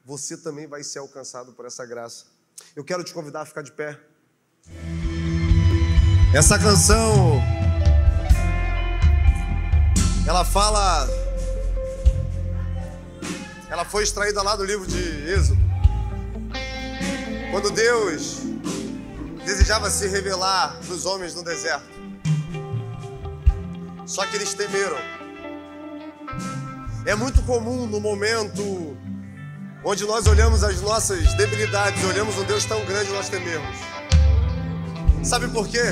você 0.05 0.37
também 0.37 0.67
vai 0.67 0.83
ser 0.83 0.99
alcançado 0.99 1.51
por 1.53 1.65
essa 1.65 1.83
graça. 1.83 2.27
Eu 2.75 2.83
quero 2.83 3.03
te 3.03 3.11
convidar 3.11 3.41
a 3.41 3.45
ficar 3.47 3.63
de 3.63 3.71
pé. 3.71 3.99
Essa 6.31 6.59
canção 6.59 7.41
ela 10.27 10.45
fala 10.45 11.24
ela 13.75 13.83
foi 13.83 14.03
extraída 14.03 14.41
lá 14.41 14.55
do 14.55 14.63
livro 14.63 14.87
de 14.87 15.29
Êxodo. 15.29 15.59
Quando 17.51 17.69
Deus 17.71 18.37
desejava 19.45 19.89
se 19.89 20.07
revelar 20.07 20.79
para 20.79 21.09
homens 21.09 21.35
no 21.35 21.43
deserto. 21.43 21.85
Só 24.05 24.25
que 24.27 24.37
eles 24.37 24.53
temeram. 24.53 24.97
É 27.05 27.15
muito 27.15 27.41
comum 27.41 27.85
no 27.85 27.99
momento 27.99 28.97
onde 29.83 30.05
nós 30.05 30.25
olhamos 30.25 30.63
as 30.63 30.79
nossas 30.79 31.33
debilidades, 31.33 32.01
olhamos 32.05 32.37
um 32.37 32.45
Deus 32.45 32.63
tão 32.63 32.83
grande, 32.85 33.11
nós 33.11 33.27
tememos. 33.27 33.75
Sabe 35.21 35.49
por 35.49 35.67
quê? 35.67 35.83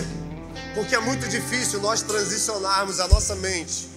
Porque 0.74 0.96
é 0.96 1.02
muito 1.02 1.28
difícil 1.28 1.82
nós 1.82 2.02
transicionarmos 2.02 3.02
a 3.02 3.10
nossa 3.10 3.36
mente 3.36 3.93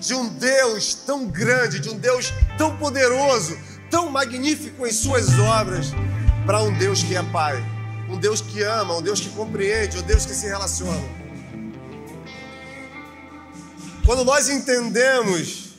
de 0.00 0.14
um 0.14 0.28
Deus 0.28 0.94
tão 0.94 1.26
grande, 1.26 1.80
de 1.80 1.88
um 1.88 1.98
Deus 1.98 2.32
tão 2.56 2.76
poderoso, 2.76 3.56
tão 3.90 4.10
magnífico 4.10 4.86
em 4.86 4.92
suas 4.92 5.38
obras, 5.38 5.88
para 6.46 6.62
um 6.62 6.72
Deus 6.78 7.02
que 7.02 7.16
é 7.16 7.22
Pai, 7.22 7.62
um 8.08 8.16
Deus 8.16 8.40
que 8.40 8.62
ama, 8.62 8.96
um 8.96 9.02
Deus 9.02 9.20
que 9.20 9.28
compreende, 9.30 9.98
um 9.98 10.02
Deus 10.02 10.26
que 10.26 10.34
se 10.34 10.46
relaciona. 10.46 11.20
Quando 14.04 14.24
nós 14.24 14.48
entendemos 14.48 15.70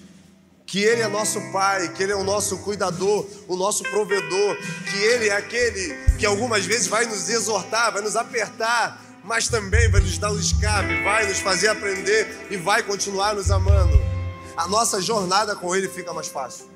que 0.66 0.80
Ele 0.80 1.02
é 1.02 1.08
nosso 1.08 1.42
Pai, 1.52 1.90
que 1.90 2.02
Ele 2.02 2.14
é 2.14 2.16
o 2.16 2.24
nosso 2.24 2.60
cuidador, 2.60 3.28
o 3.48 3.58
nosso 3.58 3.84
provedor, 3.84 4.56
que 4.90 4.98
Ele 4.98 5.28
é 5.28 5.36
aquele 5.36 5.94
que 6.18 6.26
algumas 6.26 6.66
vezes 6.66 6.88
vai 6.88 7.06
nos 7.06 7.30
exortar, 7.30 7.92
vai 7.92 8.02
nos 8.02 8.16
apertar, 8.16 9.11
mas 9.24 9.48
também 9.48 9.90
vai 9.90 10.02
nos 10.02 10.18
dar 10.18 10.32
o 10.32 10.40
escape, 10.40 11.04
vai 11.04 11.28
nos 11.28 11.40
fazer 11.40 11.70
aprender 11.70 12.48
e 12.50 12.58
vai 12.58 12.84
continuar 12.84 13.36
nos 13.36 13.52
amando. 13.52 14.00
A 14.58 14.68
nossa 14.68 15.02
jornada 15.02 15.56
com 15.56 15.76
Ele 15.76 15.88
fica 15.88 16.14
mais 16.14 16.28
fácil. 16.28 16.70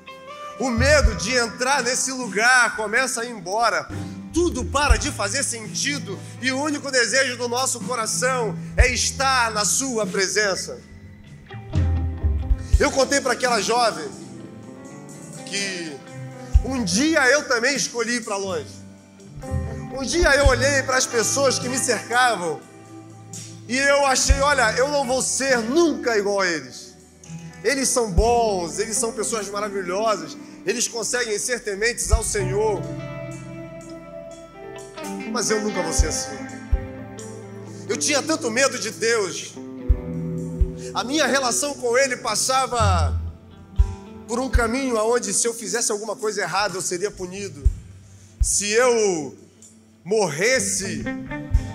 O 0.58 0.70
medo 0.70 1.14
de 1.16 1.34
entrar 1.34 1.82
nesse 1.82 2.10
lugar 2.12 2.76
começa 2.76 3.20
a 3.20 3.24
ir 3.24 3.30
embora. 3.30 3.88
Tudo 4.32 4.64
para 4.64 4.96
de 4.96 5.10
fazer 5.10 5.42
sentido 5.42 6.18
e 6.42 6.52
o 6.52 6.60
único 6.60 6.90
desejo 6.90 7.36
do 7.36 7.48
nosso 7.48 7.80
coração 7.80 8.56
é 8.76 8.88
estar 8.92 9.50
na 9.50 9.64
Sua 9.64 10.06
presença. 10.06 10.80
Eu 12.78 12.90
contei 12.90 13.20
para 13.20 13.32
aquela 13.32 13.60
jovem 13.62 14.06
que 15.46 15.96
um 16.64 16.84
dia 16.84 17.26
eu 17.30 17.48
também 17.48 17.74
escolhi 17.74 18.16
ir 18.16 18.24
para 18.24 18.36
longe. 18.36 18.75
Um 19.96 20.02
dia 20.02 20.28
eu 20.36 20.46
olhei 20.48 20.82
para 20.82 20.98
as 20.98 21.06
pessoas 21.06 21.58
que 21.58 21.70
me 21.70 21.78
cercavam 21.78 22.60
e 23.66 23.78
eu 23.78 24.04
achei, 24.04 24.38
olha, 24.40 24.70
eu 24.76 24.88
não 24.88 25.06
vou 25.06 25.22
ser 25.22 25.56
nunca 25.60 26.18
igual 26.18 26.40
a 26.40 26.46
eles. 26.46 26.94
Eles 27.64 27.88
são 27.88 28.12
bons, 28.12 28.78
eles 28.78 28.94
são 28.94 29.10
pessoas 29.10 29.48
maravilhosas, 29.48 30.36
eles 30.66 30.86
conseguem 30.86 31.38
ser 31.38 31.60
tementes 31.60 32.12
ao 32.12 32.22
Senhor. 32.22 32.82
Mas 35.32 35.50
eu 35.50 35.62
nunca 35.62 35.82
vou 35.82 35.94
ser 35.94 36.08
assim. 36.08 36.36
Eu 37.88 37.96
tinha 37.96 38.22
tanto 38.22 38.50
medo 38.50 38.78
de 38.78 38.90
Deus. 38.90 39.54
A 40.92 41.02
minha 41.04 41.26
relação 41.26 41.72
com 41.72 41.96
Ele 41.96 42.18
passava 42.18 43.18
por 44.28 44.38
um 44.38 44.50
caminho 44.50 44.98
aonde 44.98 45.32
se 45.32 45.48
eu 45.48 45.54
fizesse 45.54 45.90
alguma 45.90 46.14
coisa 46.14 46.42
errada 46.42 46.76
eu 46.76 46.82
seria 46.82 47.10
punido. 47.10 47.64
Se 48.42 48.70
eu 48.70 49.45
morresse 50.06 51.02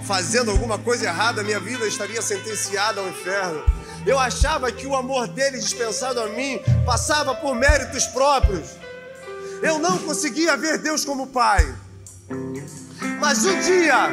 fazendo 0.05 0.51
alguma 0.51 0.77
coisa 0.77 1.03
errada, 1.03 1.43
minha 1.43 1.59
vida 1.59 1.85
estaria 1.85 2.21
sentenciada 2.21 3.01
ao 3.01 3.09
inferno. 3.09 3.61
Eu 4.07 4.17
achava 4.17 4.71
que 4.71 4.87
o 4.87 4.95
amor 4.95 5.27
dele 5.27 5.59
dispensado 5.59 6.21
a 6.21 6.29
mim 6.29 6.57
passava 6.85 7.35
por 7.35 7.53
méritos 7.53 8.07
próprios. 8.07 8.69
Eu 9.61 9.79
não 9.79 9.97
conseguia 9.97 10.55
ver 10.55 10.77
Deus 10.77 11.03
como 11.03 11.27
Pai. 11.27 11.75
Mas 13.19 13.43
um 13.43 13.59
dia 13.59 14.09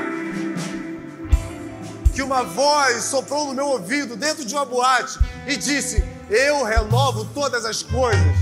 que 2.12 2.20
uma 2.20 2.42
voz 2.42 3.04
soprou 3.04 3.46
no 3.46 3.54
meu 3.54 3.66
ouvido 3.68 4.16
dentro 4.16 4.44
de 4.44 4.52
uma 4.52 4.64
boate 4.64 5.16
e 5.46 5.56
disse: 5.56 6.02
Eu 6.28 6.64
renovo 6.64 7.24
todas 7.26 7.64
as 7.64 7.84
coisas. 7.84 8.36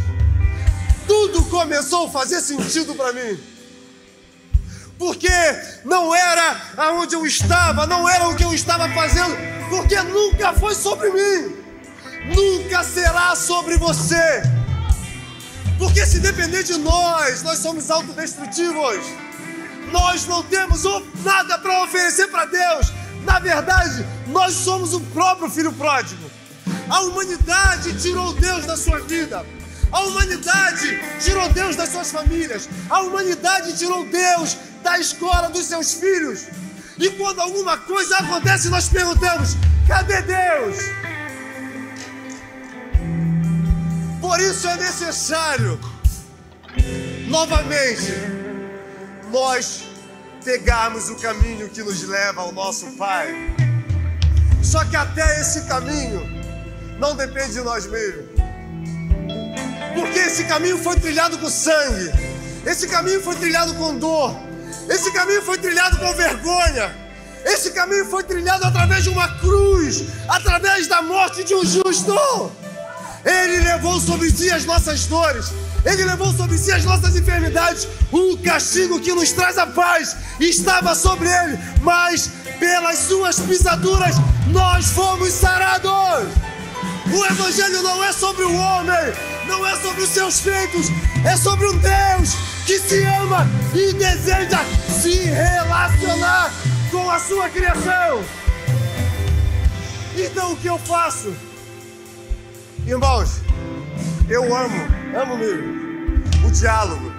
Tudo 1.07 1.45
começou 1.45 2.07
a 2.07 2.11
fazer 2.11 2.41
sentido 2.41 2.95
para 2.95 3.13
mim 3.13 3.56
porque 4.99 5.29
não 5.85 6.15
era 6.15 6.57
aonde 6.77 7.15
eu 7.15 7.27
estava, 7.27 7.87
não 7.87 8.09
era 8.09 8.29
o 8.29 8.37
que 8.37 8.45
eu 8.45 8.55
estava 8.55 8.89
fazendo, 8.91 9.37
Porque 9.69 10.01
nunca 10.03 10.53
foi 10.53 10.75
sobre 10.75 11.11
mim, 11.11 11.57
nunca 12.35 12.85
será 12.85 13.35
sobre 13.35 13.77
você. 13.77 14.43
Porque 15.79 16.07
se 16.07 16.21
depender 16.21 16.63
de 16.63 16.79
nós, 16.79 17.43
nós 17.43 17.59
somos 17.59 17.91
autodestrutivos. 17.91 19.05
Nós 19.93 20.27
não 20.27 20.43
temos 20.43 20.83
nada 21.23 21.59
para 21.59 21.83
oferecer 21.83 22.29
para 22.29 22.47
Deus. 22.47 22.93
Na 23.25 23.39
verdade, 23.39 24.07
nós 24.29 24.55
somos 24.55 24.95
o 24.95 25.01
próprio 25.01 25.51
filho 25.51 25.73
pródigo. 25.73 26.31
A 26.89 27.01
humanidade 27.03 28.01
tirou 28.01 28.33
Deus 28.35 28.65
da 28.65 28.77
sua 28.77 29.01
vida. 29.01 29.45
A 29.93 30.01
humanidade 30.01 31.01
tirou 31.21 31.49
Deus 31.51 31.77
das 31.77 31.91
suas 31.91 32.11
famílias. 32.11 32.69
A 32.89 33.01
humanidade 33.01 33.77
tirou 33.77 34.05
Deus 34.07 34.57
da 34.87 35.01
escola 35.01 35.49
dos 35.49 35.67
seus 35.67 35.95
filhos. 35.95 36.47
E 36.97 37.11
quando 37.11 37.41
alguma 37.41 37.77
coisa 37.77 38.19
acontece, 38.19 38.69
nós 38.69 38.89
perguntamos: 38.89 39.57
cadê 39.89 40.23
Deus? 40.23 40.77
Por 44.21 44.39
isso 44.41 44.67
é 44.69 44.77
necessário, 44.77 45.79
novamente, 47.27 48.13
nós 49.31 49.85
pegarmos 50.45 51.09
o 51.11 51.17
caminho 51.17 51.69
que 51.69 51.83
nos 51.83 52.03
leva 52.05 52.43
ao 52.43 52.53
nosso 52.53 52.87
Pai. 52.93 53.29
Só 54.63 54.85
que 54.85 54.97
até 54.97 55.41
esse 55.41 55.63
caminho 55.67 56.23
não 56.99 57.15
depende 57.17 57.53
de 57.55 57.61
nós 57.61 57.87
mesmos. 57.87 58.27
Porque 59.95 60.19
esse 60.19 60.45
caminho 60.45 60.79
foi 60.79 60.97
trilhado 60.97 61.39
com 61.39 61.51
sangue, 61.51 62.11
esse 62.65 62.87
caminho 62.89 63.21
foi 63.23 63.35
trilhado 63.37 63.75
com 63.75 63.97
dor, 63.99 64.46
esse 64.89 65.11
caminho 65.13 65.43
foi 65.43 65.59
trilhado 65.59 65.99
com 65.99 66.13
vergonha. 66.15 66.95
Esse 67.45 67.71
caminho 67.71 68.07
foi 68.07 68.25
trilhado 68.25 68.65
através 68.67 69.05
de 69.05 69.09
uma 69.09 69.29
cruz, 69.39 70.05
através 70.29 70.89
da 70.89 71.01
morte 71.03 71.45
de 71.45 71.55
um 71.55 71.65
justo. 71.65 72.53
Ele 73.25 73.61
levou 73.61 74.01
sobre 74.01 74.31
si 74.31 74.51
as 74.51 74.65
nossas 74.65 75.07
dores, 75.07 75.53
ele 75.85 76.05
levou 76.05 76.33
sobre 76.33 76.59
si 76.59 76.73
as 76.73 76.85
nossas 76.85 77.17
enfermidades. 77.17 77.87
O 78.11 78.37
castigo 78.39 79.01
que 79.01 79.13
nos 79.13 79.33
traz 79.33 79.59
a 79.59 79.67
paz 79.67 80.17
estava 80.41 80.95
sobre 80.95 81.29
ele, 81.29 81.59
mas 81.83 82.31
pelas 82.59 82.99
suas 82.99 83.39
pisaduras 83.39 84.17
nós 84.49 84.87
fomos 84.87 85.33
sarados. 85.33 86.29
O 87.13 87.25
Evangelho 87.25 87.83
não 87.83 88.03
é 88.03 88.13
sobre 88.13 88.45
o 88.45 88.55
homem, 88.55 89.13
não 89.47 89.67
é 89.67 89.77
sobre 89.77 90.03
os 90.03 90.11
seus 90.11 90.41
feitos, 90.41 90.87
é 91.25 91.37
sobre 91.37 91.67
um 91.67 91.79
Deus 91.79 92.35
que 92.67 92.79
se 92.79 93.03
ama 93.05 93.47
e 93.75 93.93
deseja 93.93 94.59
se 95.01 95.15
relacionar 95.25 96.53
com 96.91 97.11
a 97.11 97.19
sua 97.19 97.49
criação. 97.49 98.25
Então 100.17 100.53
o 100.53 100.57
que 100.57 100.69
eu 100.69 100.79
faço? 100.79 101.35
Irmãos, 102.87 103.41
eu 104.29 104.43
amo, 104.55 104.77
amo 105.17 105.37
mesmo, 105.37 106.47
o 106.47 106.51
diálogo 106.51 107.13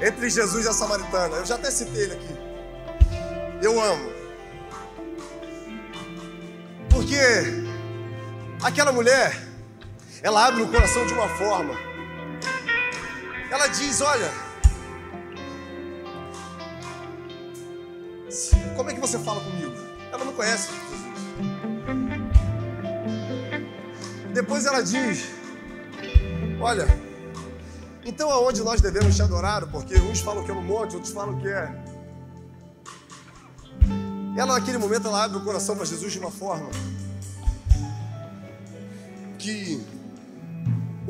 entre 0.00 0.30
Jesus 0.30 0.64
e 0.64 0.68
a 0.68 0.72
samaritana. 0.72 1.36
Eu 1.36 1.46
já 1.46 1.56
até 1.56 1.70
citei 1.70 2.04
ele 2.04 2.14
aqui. 2.14 2.36
Eu 3.62 3.80
amo. 3.80 4.10
Porque 6.88 7.18
aquela 8.62 8.92
mulher, 8.92 9.49
ela 10.22 10.46
abre 10.46 10.62
o 10.62 10.68
coração 10.70 11.06
de 11.06 11.14
uma 11.14 11.28
forma. 11.28 11.74
Ela 13.50 13.66
diz: 13.68 14.00
Olha, 14.00 14.30
como 18.76 18.90
é 18.90 18.94
que 18.94 19.00
você 19.00 19.18
fala 19.18 19.40
comigo? 19.40 19.72
Ela 20.12 20.24
não 20.24 20.32
conhece 20.32 20.68
Jesus. 20.68 21.00
Depois 24.34 24.66
ela 24.66 24.82
diz: 24.82 25.28
Olha, 26.60 26.86
então 28.04 28.30
aonde 28.30 28.62
nós 28.62 28.80
devemos 28.80 29.16
te 29.16 29.22
adorar? 29.22 29.66
Porque 29.66 29.94
uns 29.98 30.20
falam 30.20 30.44
que 30.44 30.50
é 30.50 30.54
no 30.54 30.62
monte, 30.62 30.94
outros 30.94 31.12
falam 31.12 31.38
que 31.40 31.48
é. 31.48 31.90
Ela 34.36 34.58
naquele 34.58 34.78
momento 34.78 35.08
ela 35.08 35.24
abre 35.24 35.38
o 35.38 35.44
coração 35.44 35.74
para 35.76 35.84
Jesus 35.84 36.12
de 36.12 36.18
uma 36.18 36.30
forma 36.30 36.70
que 39.38 39.84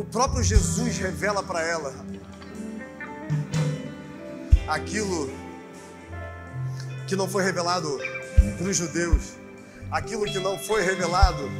o 0.00 0.04
próprio 0.04 0.42
Jesus 0.42 0.96
revela 0.96 1.42
para 1.42 1.60
ela 1.60 1.94
aquilo 4.66 5.30
que 7.06 7.14
não 7.14 7.28
foi 7.28 7.44
revelado 7.44 7.98
para 8.56 8.66
os 8.66 8.74
judeus, 8.74 9.34
aquilo 9.90 10.24
que 10.24 10.38
não 10.38 10.58
foi 10.58 10.82
revelado 10.82 11.50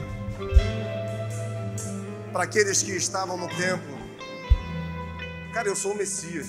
para 2.32 2.44
aqueles 2.44 2.82
que 2.82 2.92
estavam 2.92 3.36
no 3.36 3.48
templo. 3.48 4.00
Cara, 5.52 5.68
eu 5.68 5.76
sou 5.76 5.92
o 5.92 5.96
Messias. 5.98 6.46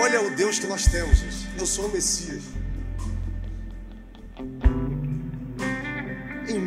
Olha 0.00 0.22
o 0.22 0.36
Deus 0.36 0.60
que 0.60 0.66
nós 0.68 0.86
temos. 0.86 1.18
Eu 1.58 1.66
sou 1.66 1.86
o 1.86 1.92
Messias. 1.92 2.44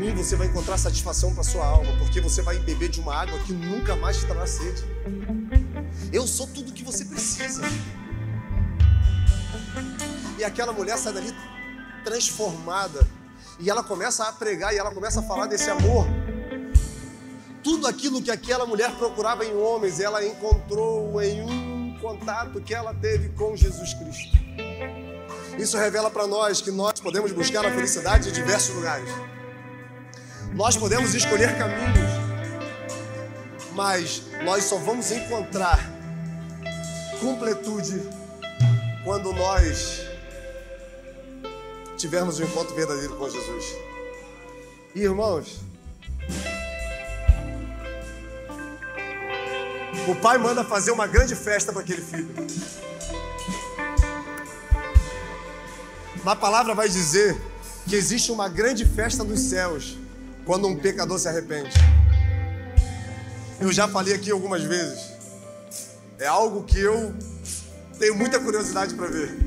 Mim 0.07 0.23
você 0.23 0.35
vai 0.35 0.47
encontrar 0.47 0.77
satisfação 0.77 1.33
para 1.33 1.43
sua 1.43 1.65
alma, 1.65 1.91
porque 1.97 2.21
você 2.21 2.41
vai 2.41 2.57
beber 2.59 2.89
de 2.89 2.99
uma 2.99 3.13
água 3.13 3.37
que 3.39 3.51
nunca 3.51 3.95
mais 3.95 4.17
te 4.17 4.25
trará 4.25 4.47
sede. 4.47 4.83
Eu 6.13 6.25
sou 6.25 6.47
tudo 6.47 6.71
que 6.71 6.83
você 6.83 7.03
precisa. 7.03 7.61
E 10.37 10.43
aquela 10.43 10.71
mulher 10.71 10.97
sai 10.97 11.13
dali 11.13 11.33
transformada. 12.03 13.05
E 13.59 13.69
ela 13.69 13.83
começa 13.83 14.27
a 14.27 14.31
pregar 14.31 14.73
e 14.73 14.77
ela 14.77 14.91
começa 14.91 15.19
a 15.19 15.23
falar 15.23 15.47
desse 15.47 15.69
amor 15.69 16.07
tudo 17.63 17.85
aquilo 17.85 18.21
que 18.21 18.31
aquela 18.31 18.65
mulher 18.65 18.95
procurava 18.95 19.43
em 19.43 19.53
homens, 19.53 19.99
ela 19.99 20.25
encontrou 20.25 21.21
em 21.21 21.41
um 21.41 21.99
contato 21.99 22.61
que 22.61 22.73
ela 22.73 22.93
teve 22.93 23.27
com 23.29 23.57
Jesus 23.57 23.93
Cristo. 23.93 24.37
Isso 25.59 25.77
revela 25.77 26.09
para 26.09 26.25
nós 26.25 26.61
que 26.61 26.71
nós 26.71 26.97
podemos 27.01 27.33
buscar 27.33 27.65
a 27.65 27.71
felicidade 27.71 28.29
em 28.29 28.31
diversos 28.31 28.73
lugares. 28.73 29.09
Nós 30.53 30.75
podemos 30.75 31.13
escolher 31.13 31.57
caminhos, 31.57 32.11
mas 33.73 34.23
nós 34.43 34.63
só 34.63 34.77
vamos 34.77 35.11
encontrar 35.11 35.79
completude 37.19 38.01
quando 39.03 39.33
nós 39.33 40.01
tivermos 41.97 42.39
um 42.39 42.43
encontro 42.43 42.75
verdadeiro 42.75 43.15
com 43.15 43.29
Jesus. 43.29 43.65
Irmãos, 44.95 45.67
O 50.07 50.15
pai 50.15 50.37
manda 50.37 50.63
fazer 50.63 50.91
uma 50.91 51.05
grande 51.05 51.35
festa 51.35 51.73
para 51.73 51.81
aquele 51.81 52.01
filho. 52.01 52.29
Na 56.23 56.33
palavra 56.33 56.73
vai 56.73 56.87
dizer 56.87 57.37
que 57.85 57.93
existe 57.93 58.31
uma 58.31 58.47
grande 58.47 58.85
festa 58.85 59.21
nos 59.25 59.41
céus 59.41 59.97
quando 60.47 60.65
um 60.65 60.77
pecador 60.77 61.19
se 61.19 61.27
arrepende. 61.27 61.75
Eu 63.59 63.71
já 63.71 63.85
falei 63.85 64.13
aqui 64.13 64.31
algumas 64.31 64.63
vezes. 64.63 65.11
É 66.17 66.25
algo 66.25 66.63
que 66.63 66.79
eu 66.79 67.13
tenho 67.99 68.15
muita 68.15 68.39
curiosidade 68.39 68.95
para 68.95 69.07
ver. 69.07 69.37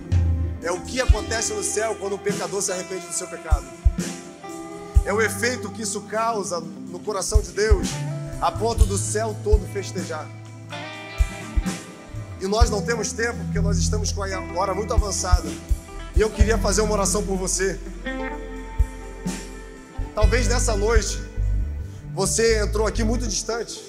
É 0.62 0.70
o 0.70 0.80
que 0.82 1.00
acontece 1.00 1.54
no 1.54 1.64
céu 1.64 1.96
quando 1.98 2.16
um 2.16 2.18
pecador 2.18 2.60
se 2.60 2.70
arrepende 2.70 3.06
do 3.06 3.14
seu 3.14 3.26
pecado. 3.26 3.64
É 5.06 5.12
o 5.12 5.22
efeito 5.22 5.70
que 5.70 5.82
isso 5.82 6.02
causa 6.02 6.60
no 6.60 7.00
coração 7.00 7.40
de 7.40 7.50
Deus, 7.52 7.88
a 8.38 8.52
ponto 8.52 8.84
do 8.84 8.98
céu 8.98 9.34
todo 9.42 9.66
festejar. 9.72 10.28
E 12.42 12.46
nós 12.46 12.68
não 12.68 12.82
temos 12.82 13.10
tempo 13.10 13.38
porque 13.46 13.60
nós 13.60 13.78
estamos 13.78 14.12
com 14.12 14.22
a 14.22 14.28
hora 14.54 14.74
muito 14.74 14.92
avançada. 14.92 15.48
E 16.14 16.20
eu 16.20 16.28
queria 16.28 16.58
fazer 16.58 16.82
uma 16.82 16.92
oração 16.92 17.22
por 17.22 17.38
você. 17.38 17.80
Talvez 20.20 20.48
nessa 20.48 20.76
noite 20.76 21.18
você 22.12 22.60
entrou 22.60 22.86
aqui 22.86 23.02
muito 23.02 23.26
distante. 23.26 23.82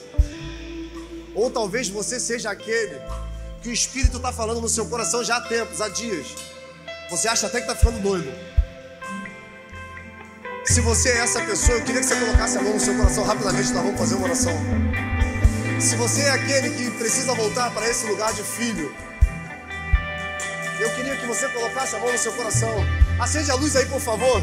Ou 1.36 1.52
talvez 1.52 1.90
você 1.90 2.22
seja 2.22 2.50
aquele 2.50 3.02
que 3.62 3.68
o 3.68 3.74
Espírito 3.74 4.16
está 4.16 4.32
falando 4.32 4.62
no 4.62 4.70
seu 4.70 4.86
coração 4.86 5.22
já 5.26 5.36
há 5.36 5.42
tempos, 5.42 5.82
há 5.82 5.90
dias. 5.90 6.28
Você 7.10 7.28
acha 7.28 7.48
até 7.48 7.60
que 7.60 7.70
está 7.70 7.76
ficando 7.76 8.02
doido. 8.02 8.32
Se 10.64 10.80
você 10.80 11.10
é 11.10 11.18
essa 11.18 11.42
pessoa, 11.42 11.80
eu 11.80 11.84
queria 11.84 12.00
que 12.00 12.08
você 12.08 12.16
colocasse 12.16 12.58
a 12.58 12.62
mão 12.62 12.74
no 12.76 12.80
seu 12.80 12.96
coração 12.96 13.26
rapidamente, 13.26 13.74
nós 13.74 13.84
vamos 13.84 14.00
fazer 14.00 14.16
uma 14.16 14.24
oração. 14.24 14.54
Se 15.82 15.98
você 15.98 16.22
é 16.22 16.32
aquele 16.32 16.70
que 16.70 16.92
precisa 16.92 17.36
voltar 17.36 17.72
para 17.72 17.90
esse 17.90 18.08
lugar 18.08 18.32
de 18.32 18.44
filho, 18.44 18.96
eu 20.80 20.90
queria 20.96 21.18
que 21.18 21.28
você 21.28 21.50
colocasse 21.50 21.94
a 21.94 22.00
mão 22.00 22.10
no 22.10 22.18
seu 22.18 22.32
coração. 22.32 22.74
Acende 23.20 23.52
a 23.52 23.56
luz 23.56 23.76
aí, 23.76 23.86
por 23.88 24.00
favor. 24.00 24.42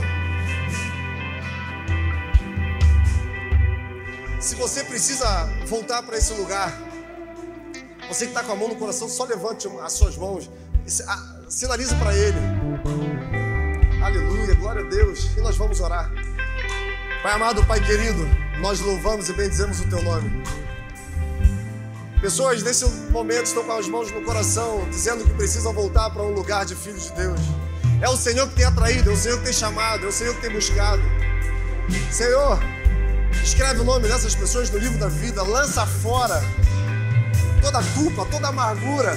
Se 4.49 4.55
você 4.55 4.83
precisa 4.83 5.45
voltar 5.67 6.03
para 6.03 6.17
esse 6.17 6.33
lugar, 6.33 6.73
você 8.09 8.25
que 8.25 8.31
está 8.31 8.43
com 8.43 8.53
a 8.53 8.57
mão 8.57 8.69
no 8.69 8.77
coração, 8.77 9.07
só 9.07 9.25
levante 9.25 9.69
as 9.83 9.93
suas 9.93 10.17
mãos 10.17 10.49
sinalize 11.51 11.95
para 11.97 12.17
Ele. 12.17 12.39
Aleluia, 14.03 14.55
glória 14.55 14.83
a 14.83 14.89
Deus. 14.89 15.37
E 15.37 15.43
nós 15.43 15.55
vamos 15.55 15.81
orar. 15.81 16.11
Pai 17.23 17.35
amado, 17.35 17.63
Pai 17.67 17.79
querido, 17.85 18.27
nós 18.59 18.81
louvamos 18.81 19.29
e 19.29 19.35
bendizemos 19.35 19.81
o 19.81 19.89
teu 19.91 20.03
nome. 20.03 20.43
Pessoas 22.23 22.63
nesse 22.63 22.87
momento 23.11 23.45
estão 23.45 23.63
com 23.63 23.73
as 23.73 23.87
mãos 23.87 24.11
no 24.11 24.23
coração, 24.23 24.89
dizendo 24.89 25.25
que 25.25 25.35
precisam 25.35 25.75
voltar 25.75 26.09
para 26.09 26.23
um 26.23 26.33
lugar 26.33 26.65
de 26.65 26.75
filhos 26.75 27.05
de 27.09 27.13
Deus. 27.13 27.41
É 28.01 28.09
o 28.09 28.17
Senhor 28.17 28.49
que 28.49 28.55
tem 28.55 28.65
atraído, 28.65 29.11
é 29.11 29.13
o 29.13 29.17
Senhor 29.17 29.37
que 29.41 29.45
tem 29.45 29.53
chamado, 29.53 30.07
é 30.07 30.09
o 30.09 30.13
Senhor 30.13 30.35
que 30.37 30.41
tem 30.41 30.51
buscado. 30.51 31.03
Senhor, 32.11 32.59
escreve 33.49 33.81
o 33.81 33.85
nome 33.85 34.07
dessas 34.07 34.35
pessoas 34.35 34.69
no 34.69 34.79
livro 34.79 34.99
da 34.99 35.09
vida, 35.09 35.43
lança 35.43 35.87
fora 35.87 36.43
toda 37.63 37.83
culpa, 37.95 38.27
toda 38.27 38.49
amargura, 38.49 39.17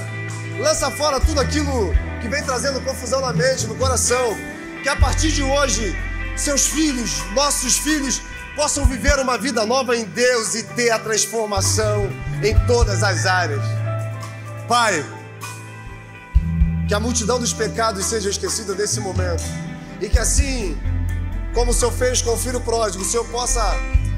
lança 0.58 0.90
fora 0.90 1.20
tudo 1.20 1.42
aquilo 1.42 1.94
que 2.22 2.30
vem 2.30 2.42
trazendo 2.42 2.80
confusão 2.82 3.20
na 3.20 3.34
mente, 3.34 3.68
no 3.68 3.76
coração. 3.76 4.38
Que 4.82 4.88
a 4.88 4.96
partir 4.96 5.32
de 5.32 5.44
hoje, 5.44 5.96
seus 6.38 6.66
filhos, 6.66 7.22
nossos 7.34 7.78
filhos, 7.78 8.22
possam 8.56 8.86
viver 8.86 9.20
uma 9.20 9.38
vida 9.38 9.66
nova 9.66 9.98
em 9.98 10.06
Deus 10.06 10.56
e 10.56 10.64
ter 10.64 10.92
a 10.92 11.00
transformação 11.00 12.10
em 12.42 12.58
todas 12.66 13.04
as 13.04 13.26
áreas. 13.26 13.64
Pai, 14.68 15.06
que 16.88 16.94
a 16.94 17.00
multidão 17.02 17.38
dos 17.38 17.54
pecados 17.54 18.06
seja 18.06 18.30
esquecida 18.30 18.74
nesse 18.76 19.02
momento. 19.02 19.44
E 20.00 20.08
que 20.08 20.18
assim, 20.18 20.80
como 21.54 21.72
o 21.72 21.74
Senhor 21.74 21.92
fez 21.92 22.22
com 22.22 22.32
o 22.32 22.38
filho 22.38 22.62
pródigo, 22.62 23.04
o 23.04 23.08
Senhor 23.08 23.28
possa 23.28 23.62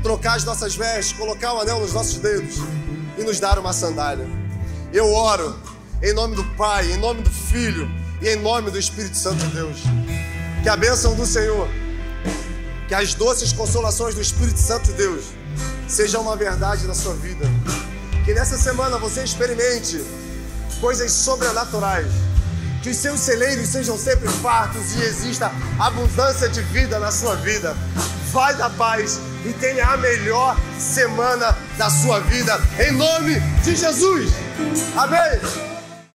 trocar 0.04 0.36
as 0.36 0.43
nossas 0.43 0.76
vestes, 0.76 1.18
colocar 1.18 1.54
o 1.54 1.62
anel 1.62 1.80
nos 1.80 1.93
nossos 1.93 2.18
dedos 2.18 2.58
e 3.18 3.24
nos 3.24 3.39
dar 3.39 3.58
uma 3.58 3.72
sandália. 3.72 4.28
Eu 4.91 5.12
oro 5.12 5.58
em 6.01 6.14
nome 6.14 6.36
do 6.36 6.43
Pai, 6.56 6.91
em 6.91 6.97
nome 6.97 7.22
do 7.22 7.32
Filho 7.32 7.89
e 8.22 8.28
em 8.28 8.36
nome 8.36 8.70
do 8.70 8.78
Espírito 8.78 9.18
Santo 9.18 9.38
de 9.38 9.56
Deus. 9.56 9.78
Que 10.62 10.70
a 10.70 10.76
bênção 10.76 11.16
do 11.16 11.26
Senhor, 11.26 11.68
que 12.88 12.93
as 12.93 13.14
doces 13.14 13.54
consolações 13.54 14.14
do 14.14 14.22
Espírito 14.22 14.60
Santo 14.60 14.88
de 14.88 14.93
Deus 14.93 15.24
sejam 15.88 16.22
uma 16.22 16.36
verdade 16.36 16.86
na 16.86 16.93
sua 16.93 17.16
vida. 17.16 17.45
Que 18.26 18.34
nessa 18.34 18.58
semana 18.58 18.97
você 18.97 19.24
experimente 19.24 20.04
coisas 20.80 21.12
sobrenaturais 21.12 22.12
que 22.82 22.89
os 22.89 22.97
seus 22.97 23.22
celeiros 23.22 23.70
sejam 23.70 23.97
sempre 23.97 24.28
fartos 24.28 24.93
e 24.95 25.01
exista 25.04 25.49
abundância 25.80 26.49
de 26.49 26.62
vida 26.62 26.99
na 26.99 27.12
sua 27.12 27.36
vida. 27.38 27.74
Vai 28.34 28.54
da 28.58 28.70
paz 28.70 29.22
e 29.46 29.54
tenha 29.54 29.86
a 29.88 29.98
melhor 29.98 30.58
semana 30.80 31.58
da 31.78 31.89
sua 31.89 32.20
vida, 32.22 32.60
em 32.80 32.91
nome 32.91 33.39
de 33.64 33.76
Jesus. 33.76 34.32
Amém. 34.96 35.73